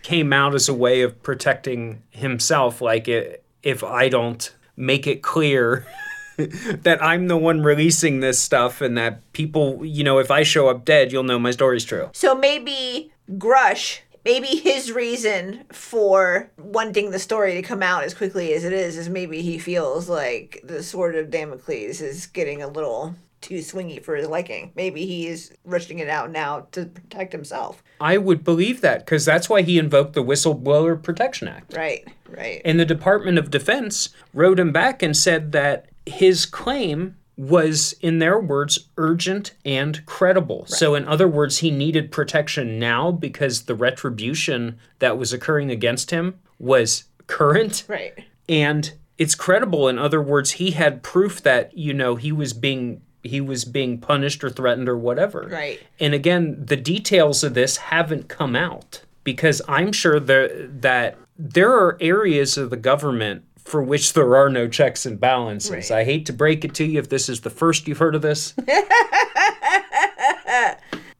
[0.03, 2.81] came out as a way of protecting himself.
[2.81, 5.87] Like, i if I don't make it clear
[6.37, 10.69] that I'm the one releasing this stuff and that people, you know, if I show
[10.69, 12.11] up dead, you'll know my story's true.
[12.13, 18.53] So maybe Grusch, maybe his reason for wanting the story to come out as quickly
[18.55, 22.69] as it is is maybe he feels like the sword of Damocles is getting a
[22.69, 24.73] little too swingy for his liking.
[24.75, 27.83] Maybe he is rushing it out now to protect himself.
[28.01, 31.77] I would believe that because that's why he invoked the Whistleblower Protection Act.
[31.77, 32.63] Right, right.
[32.65, 38.19] And the Department of Defense wrote him back and said that his claim was, in
[38.19, 40.67] their words, urgent and credible.
[40.67, 46.11] So, in other words, he needed protection now because the retribution that was occurring against
[46.11, 48.13] him was current right.
[48.49, 49.89] and it's credible.
[49.89, 53.03] In other words, he had proof that, you know, he was being.
[53.25, 55.47] He was being punished or threatened or whatever.
[55.49, 55.79] Right.
[56.01, 61.71] And again, the details of this haven't come out because I'm sure there, that there
[61.71, 65.71] are areas of the government for which there are no checks and balances.
[65.71, 65.91] Right.
[65.91, 68.23] I hate to break it to you if this is the first you've heard of
[68.23, 68.55] this.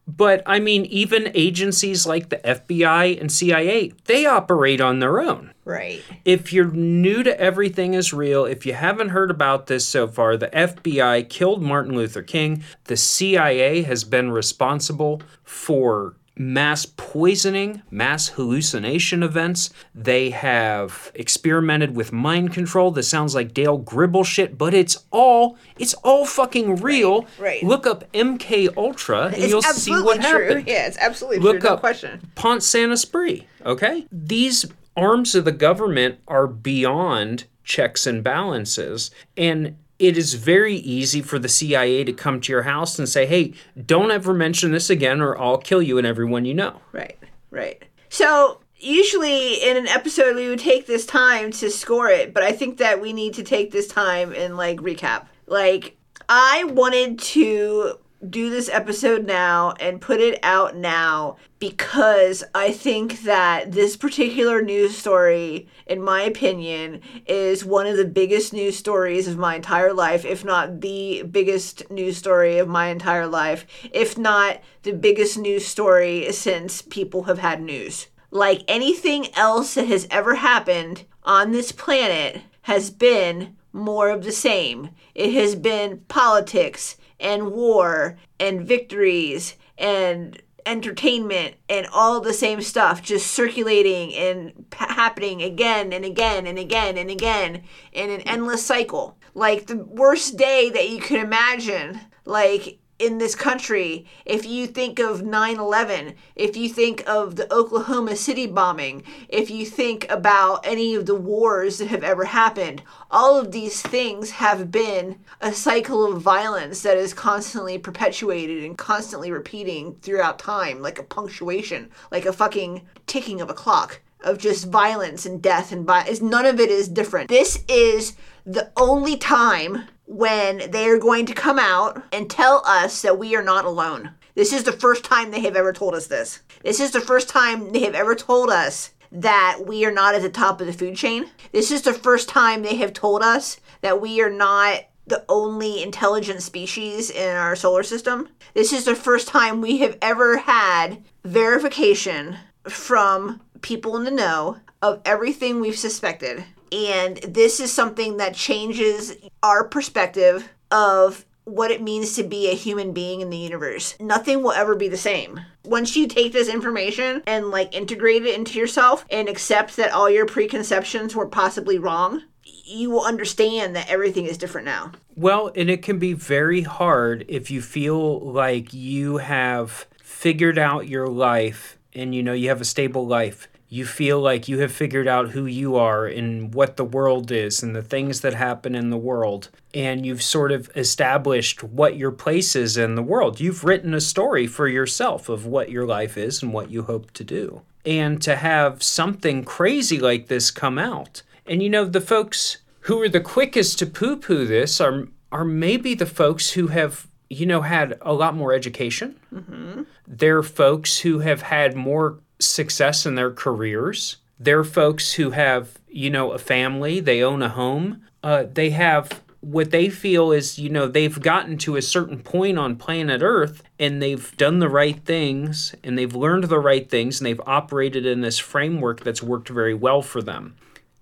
[0.09, 5.53] but I mean, even agencies like the FBI and CIA, they operate on their own
[5.65, 6.03] Right.
[6.25, 10.37] if you're new to everything is real, if you haven't heard about this so far,
[10.37, 12.65] the FBI killed Martin Luther King.
[12.85, 19.71] The CIA has been responsible for mass poisoning, mass hallucination events.
[19.95, 22.91] They have experimented with mind control.
[22.91, 27.27] This sounds like Dale Gribble shit, but it's all it's all fucking real.
[27.39, 27.63] right.
[27.63, 30.47] Look up MK Ultra and It's you'll see what true.
[30.49, 30.67] happened.
[30.69, 31.69] Yeah, it's absolutely Look true.
[31.69, 32.21] No up question.
[32.35, 33.45] Pont Saint Esprit.
[33.65, 34.07] Okay?
[34.11, 34.67] These
[34.97, 39.11] arms of the government are beyond checks and balances.
[39.37, 43.25] And it is very easy for the CIA to come to your house and say,
[43.25, 43.55] hey,
[43.87, 46.81] don't ever mention this again or I'll kill you and everyone you know.
[46.91, 47.17] Right,
[47.53, 47.81] right.
[48.09, 52.51] So usually in an episode we would take this time to score it, but I
[52.51, 55.27] think that we need to take this time and like recap.
[55.47, 55.97] Like
[56.29, 63.23] I wanted to do this episode now and put it out now because I think
[63.23, 69.29] that this particular news story, in my opinion, is one of the biggest news stories
[69.29, 74.19] of my entire life, if not the biggest news story of my entire life, if
[74.19, 78.09] not the biggest news story since people have had news.
[78.33, 84.33] Like anything else that has ever happened on this planet has been more of the
[84.33, 84.89] same.
[85.15, 93.03] It has been politics and war and victories and entertainment and all the same stuff
[93.03, 98.65] just circulating and p- happening again and again and again and again in an endless
[98.65, 99.19] cycle.
[99.35, 105.01] Like the worst day that you could imagine, like in this country, if you think
[105.01, 110.65] of 9 11, if you think of the Oklahoma City bombing, if you think about
[110.65, 112.81] any of the wars that have ever happened,
[113.11, 118.79] all of these things have been a cycle of violence that is constantly perpetuated and
[118.79, 124.39] constantly repeating throughout time, like a punctuation, like a fucking ticking of a clock of
[124.39, 126.21] just violence and death and violence.
[126.21, 127.29] None of it is different.
[127.29, 128.15] This is
[128.47, 133.35] the only time when they are going to come out and tell us that we
[133.35, 134.11] are not alone.
[134.35, 136.41] This is the first time they have ever told us this.
[136.63, 140.21] This is the first time they have ever told us that we are not at
[140.21, 141.31] the top of the food chain.
[141.53, 145.83] This is the first time they have told us that we are not the only
[145.83, 148.29] intelligent species in our solar system.
[148.53, 152.37] This is the first time we have ever had verification
[152.69, 159.15] from people in the know of everything we've suspected and this is something that changes
[159.43, 163.97] our perspective of what it means to be a human being in the universe.
[164.01, 165.41] Nothing will ever be the same.
[165.65, 170.09] Once you take this information and like integrate it into yourself and accept that all
[170.09, 174.93] your preconceptions were possibly wrong, you will understand that everything is different now.
[175.17, 180.89] Well, and it can be very hard if you feel like you have figured out
[180.89, 184.71] your life and you know you have a stable life you feel like you have
[184.71, 188.75] figured out who you are and what the world is and the things that happen
[188.75, 189.49] in the world.
[189.73, 193.41] And you've sort of established what your place is in the world.
[193.41, 197.13] You've written a story for yourself of what your life is and what you hope
[197.13, 197.63] to do.
[197.87, 201.23] And to have something crazy like this come out.
[201.47, 205.47] And you know, the folks who are the quickest to poo poo this are, are
[205.47, 209.19] maybe the folks who have you know, had a lot more education.
[209.35, 209.85] Mm-hmm.
[210.07, 214.17] They're folks who have had more success in their careers.
[214.39, 218.03] They're folks who have, you know, a family, they own a home.
[218.23, 222.59] Uh, they have what they feel is, you know, they've gotten to a certain point
[222.59, 227.19] on planet Earth and they've done the right things and they've learned the right things
[227.19, 230.55] and they've operated in this framework that's worked very well for them.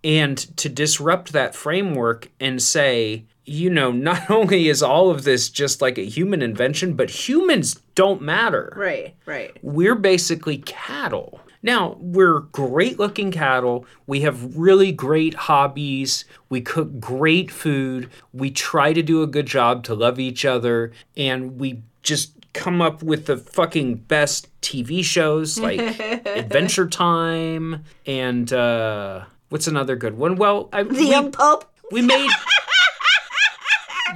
[0.02, 5.50] And to disrupt that framework and say, you know, not only is all of this
[5.50, 8.72] just like a human invention, but humans don't matter.
[8.76, 9.56] Right, right.
[9.60, 11.40] We're basically cattle.
[11.62, 13.84] Now, we're great looking cattle.
[14.06, 16.24] We have really great hobbies.
[16.48, 18.08] We cook great food.
[18.32, 20.92] We try to do a good job to love each other.
[21.16, 25.80] And we just come up with the fucking best TV shows like
[26.26, 30.36] Adventure Time and uh, what's another good one?
[30.36, 31.66] Well, I, the Pope.
[31.90, 32.30] We made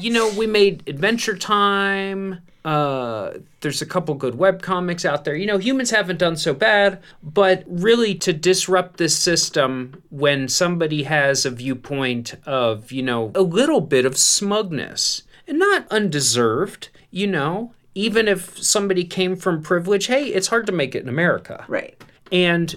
[0.00, 2.40] you know, we made Adventure Time.
[2.64, 5.34] Uh, there's a couple good web comics out there.
[5.34, 11.02] You know, humans haven't done so bad, but really to disrupt this system when somebody
[11.02, 17.26] has a viewpoint of, you know, a little bit of smugness and not undeserved, you
[17.26, 21.64] know, even if somebody came from privilege, hey, it's hard to make it in America.
[21.68, 22.02] Right.
[22.32, 22.74] And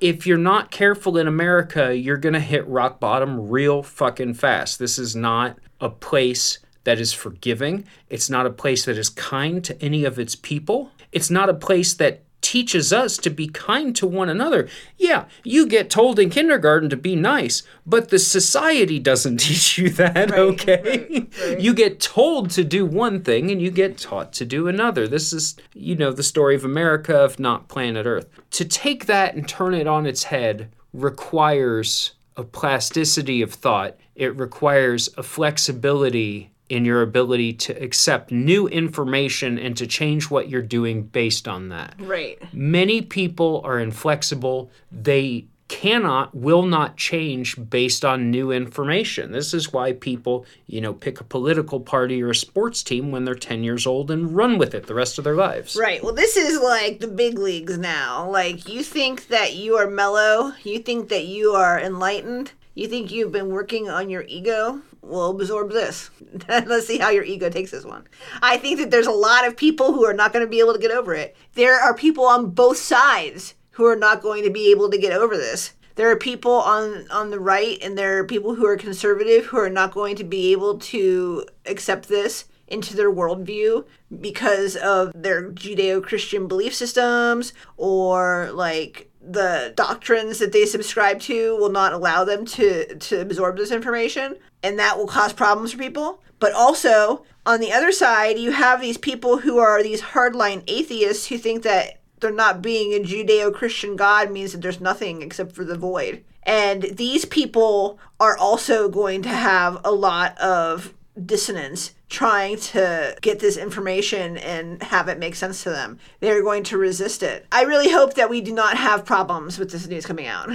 [0.00, 4.78] if you're not careful in America, you're going to hit rock bottom real fucking fast.
[4.78, 7.84] This is not a place that is forgiving.
[8.08, 10.90] It's not a place that is kind to any of its people.
[11.12, 14.68] It's not a place that teaches us to be kind to one another.
[14.96, 19.90] Yeah, you get told in kindergarten to be nice, but the society doesn't teach you
[19.90, 20.82] that, right, okay?
[20.82, 21.60] Right, right.
[21.60, 25.06] You get told to do one thing and you get taught to do another.
[25.06, 28.28] This is, you know, the story of America, if not planet Earth.
[28.52, 34.36] To take that and turn it on its head requires a plasticity of thought, it
[34.36, 40.62] requires a flexibility in your ability to accept new information and to change what you're
[40.62, 41.94] doing based on that.
[41.98, 42.38] Right.
[42.54, 44.70] Many people are inflexible.
[44.92, 49.30] They cannot, will not change based on new information.
[49.30, 53.24] This is why people, you know, pick a political party or a sports team when
[53.24, 55.76] they're 10 years old and run with it the rest of their lives.
[55.80, 56.02] Right.
[56.02, 58.28] Well, this is like the big leagues now.
[58.28, 63.10] Like, you think that you are mellow, you think that you are enlightened, you think
[63.10, 66.10] you've been working on your ego we'll absorb this.
[66.48, 68.06] Let's see how your ego takes this one.
[68.42, 70.72] I think that there's a lot of people who are not going to be able
[70.72, 71.36] to get over it.
[71.54, 75.12] There are people on both sides who are not going to be able to get
[75.12, 75.74] over this.
[75.96, 79.58] There are people on on the right and there are people who are conservative who
[79.58, 83.84] are not going to be able to accept this into their worldview
[84.20, 91.70] because of their Judeo-Christian belief systems or like the doctrines that they subscribe to will
[91.70, 96.22] not allow them to to absorb this information and that will cause problems for people
[96.38, 101.26] but also on the other side you have these people who are these hardline atheists
[101.26, 105.52] who think that they're not being a Judeo Christian God means that there's nothing except
[105.52, 106.24] for the void.
[106.42, 110.94] And these people are also going to have a lot of
[111.24, 115.98] dissonance trying to get this information and have it make sense to them.
[116.18, 117.46] They're going to resist it.
[117.52, 120.50] I really hope that we do not have problems with this news coming out.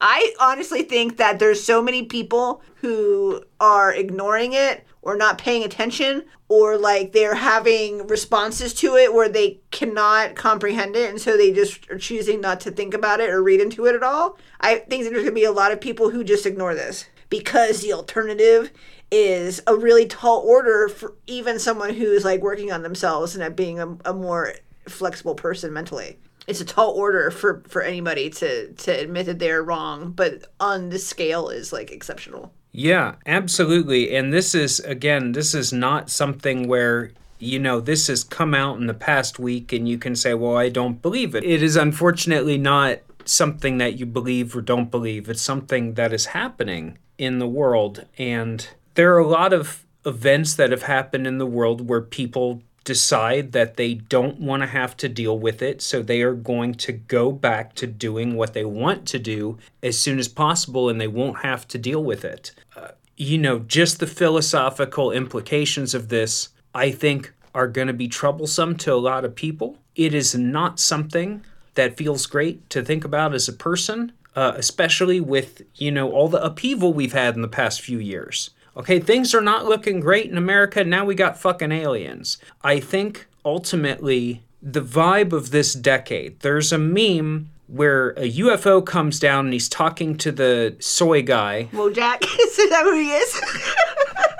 [0.00, 5.64] I honestly think that there's so many people who are ignoring it or not paying
[5.64, 11.36] attention or like they're having responses to it where they cannot comprehend it and so
[11.36, 14.38] they just are choosing not to think about it or read into it at all.
[14.60, 17.80] I think there's going to be a lot of people who just ignore this because
[17.80, 18.70] the alternative
[19.10, 23.56] is a really tall order for even someone who's like working on themselves and at
[23.56, 24.54] being a, a more
[24.88, 29.62] flexible person mentally it's a tall order for for anybody to to admit that they're
[29.62, 34.14] wrong but on the scale is like exceptional Yeah, absolutely.
[34.14, 38.78] And this is, again, this is not something where, you know, this has come out
[38.78, 41.44] in the past week and you can say, well, I don't believe it.
[41.44, 45.28] It is unfortunately not something that you believe or don't believe.
[45.28, 48.06] It's something that is happening in the world.
[48.18, 48.66] And
[49.00, 53.52] there are a lot of events that have happened in the world where people decide
[53.52, 56.92] that they don't want to have to deal with it, so they are going to
[56.92, 61.08] go back to doing what they want to do as soon as possible and they
[61.08, 62.52] won't have to deal with it.
[62.76, 68.06] Uh, you know, just the philosophical implications of this, I think, are going to be
[68.06, 69.78] troublesome to a lot of people.
[69.96, 71.42] It is not something
[71.72, 76.28] that feels great to think about as a person, uh, especially with, you know, all
[76.28, 78.50] the upheaval we've had in the past few years.
[78.76, 80.84] Okay, things are not looking great in America.
[80.84, 82.38] Now we got fucking aliens.
[82.62, 89.18] I think ultimately the vibe of this decade, there's a meme where a UFO comes
[89.20, 91.68] down and he's talking to the soy guy.
[91.72, 93.40] Wojak, is that who he is?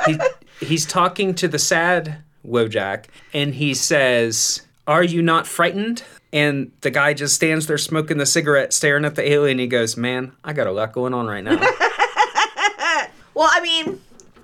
[0.07, 6.03] He, he's talking to the sad Wojak and he says, Are you not frightened?
[6.33, 9.59] And the guy just stands there smoking the cigarette, staring at the alien.
[9.59, 11.59] He goes, Man, I got a lot going on right now.
[13.35, 14.01] well, I mean,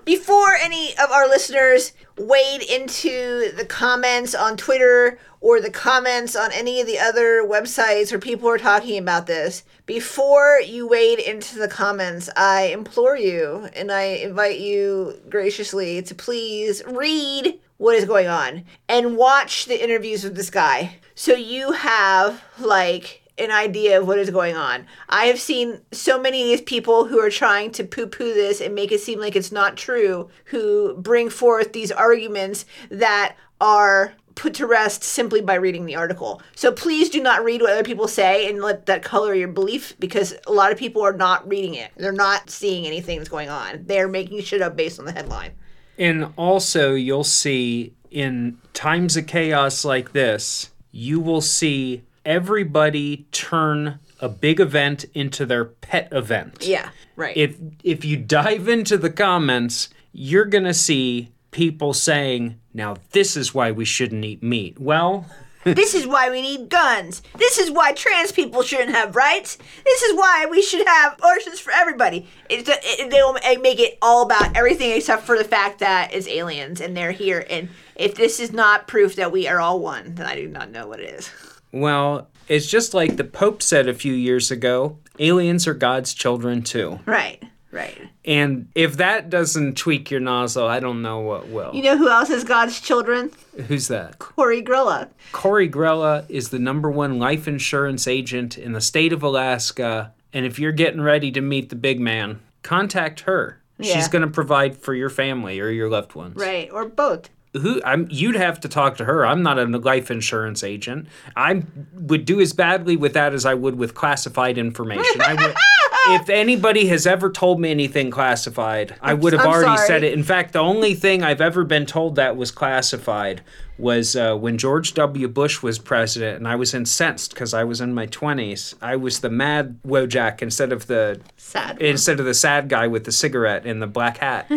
[0.07, 6.49] before any of our listeners wade into the comments on Twitter or the comments on
[6.53, 11.59] any of the other websites where people are talking about this, before you wade into
[11.59, 18.05] the comments, I implore you and I invite you graciously to please read what is
[18.05, 20.95] going on and watch the interviews with this guy.
[21.15, 24.85] So you have like an idea of what is going on.
[25.09, 28.61] I have seen so many of these people who are trying to poo poo this
[28.61, 34.13] and make it seem like it's not true, who bring forth these arguments that are
[34.37, 36.41] put to rest simply by reading the article.
[36.55, 39.95] So please do not read what other people say and let that color your belief
[39.99, 41.91] because a lot of people are not reading it.
[41.97, 43.83] They're not seeing anything that's going on.
[43.85, 45.53] They're making shit up based on the headline.
[45.97, 53.99] And also, you'll see in times of chaos like this, you will see everybody turn
[54.19, 56.67] a big event into their pet event.
[56.67, 57.35] Yeah, right.
[57.35, 63.35] If if you dive into the comments, you're going to see people saying, "Now this
[63.35, 65.25] is why we shouldn't eat meat." Well,
[65.63, 67.21] this is why we need guns.
[67.37, 69.57] This is why trans people shouldn't have rights.
[69.85, 72.27] This is why we should have abortions for everybody.
[72.49, 76.27] It's it, they will make it all about everything except for the fact that it's
[76.27, 77.45] aliens and they're here.
[77.49, 80.71] And if this is not proof that we are all one, then I do not
[80.71, 81.31] know what it is.
[81.79, 86.61] Well, it's just like the Pope said a few years ago aliens are God's children
[86.61, 86.99] too.
[87.05, 87.97] Right, right.
[88.25, 91.73] And if that doesn't tweak your nozzle, I don't know what will.
[91.73, 93.31] You know who else is God's children?
[93.67, 94.19] Who's that?
[94.19, 95.09] Corey Grilla.
[95.31, 100.13] Corey Grella is the number one life insurance agent in the state of Alaska.
[100.33, 103.61] And if you're getting ready to meet the big man, contact her.
[103.79, 103.95] Yeah.
[103.95, 106.35] She's going to provide for your family or your loved ones.
[106.35, 107.29] Right, or both.
[107.53, 109.25] Who I'm you'd have to talk to her.
[109.25, 111.07] I'm not a life insurance agent.
[111.35, 115.21] I would do as badly with that as I would with classified information.
[115.21, 115.55] I would
[116.21, 119.87] if anybody has ever told me anything classified, I would have I'm already sorry.
[119.87, 120.13] said it.
[120.13, 123.41] In fact, the only thing I've ever been told that was classified
[123.77, 125.27] was uh, when George W.
[125.27, 128.73] Bush was president, and I was incensed because I was in my 20s.
[128.81, 131.79] I was the mad Wojak instead of the Sad.
[131.81, 134.49] instead of the sad guy with the cigarette and the black hat.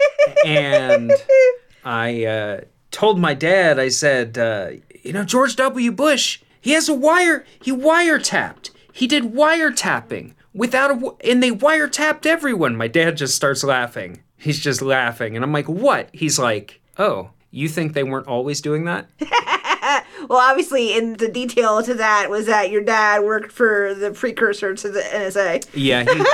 [0.44, 1.12] and
[1.86, 2.60] I uh,
[2.90, 4.70] told my dad, I said, uh,
[5.04, 5.92] you know, George W.
[5.92, 8.70] Bush, he has a wire, he wiretapped.
[8.92, 12.74] He did wiretapping without a, and they wiretapped everyone.
[12.74, 14.24] My dad just starts laughing.
[14.36, 15.36] He's just laughing.
[15.36, 16.10] And I'm like, what?
[16.12, 19.08] He's like, oh, you think they weren't always doing that?
[20.28, 24.74] Well, obviously, in the detail to that was that your dad worked for the precursor
[24.74, 25.64] to the NSA.
[25.72, 26.24] Yeah, he,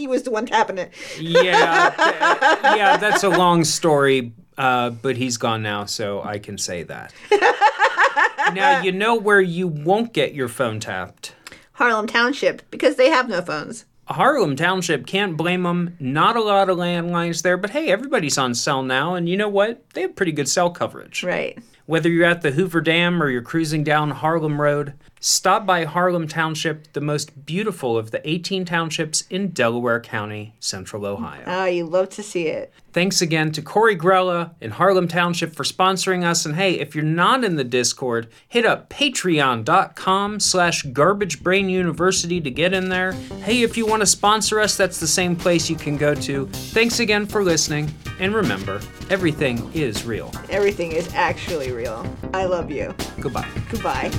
[0.00, 0.92] he was the one tapping it.
[1.20, 2.96] yeah, th- yeah.
[2.96, 7.12] That's a long story, uh, but he's gone now, so I can say that.
[8.54, 11.34] now, you know where you won't get your phone tapped.
[11.72, 13.84] Harlem Township, because they have no phones.
[14.06, 15.96] Harlem Township can't blame them.
[16.00, 19.48] Not a lot of landlines there, but hey, everybody's on cell now, and you know
[19.48, 19.88] what?
[19.90, 21.22] They have pretty good cell coverage.
[21.22, 21.58] Right.
[21.86, 26.26] Whether you're at the Hoover Dam or you're cruising down Harlem Road, stop by Harlem
[26.26, 31.44] Township, the most beautiful of the 18 townships in Delaware County, Central Ohio.
[31.46, 32.72] Ah, you love to see it.
[32.92, 36.44] Thanks again to Corey Grella in Harlem Township for sponsoring us.
[36.44, 42.72] And hey, if you're not in the Discord, hit up patreon.com slash garbagebrainuniversity to get
[42.72, 43.12] in there.
[43.44, 46.46] Hey, if you want to sponsor us, that's the same place you can go to.
[46.46, 47.92] Thanks again for listening.
[48.18, 50.32] And remember, everything is real.
[50.48, 52.04] Everything is actually real.
[52.34, 52.94] I love you.
[53.20, 53.48] Goodbye.
[53.70, 54.10] Goodbye.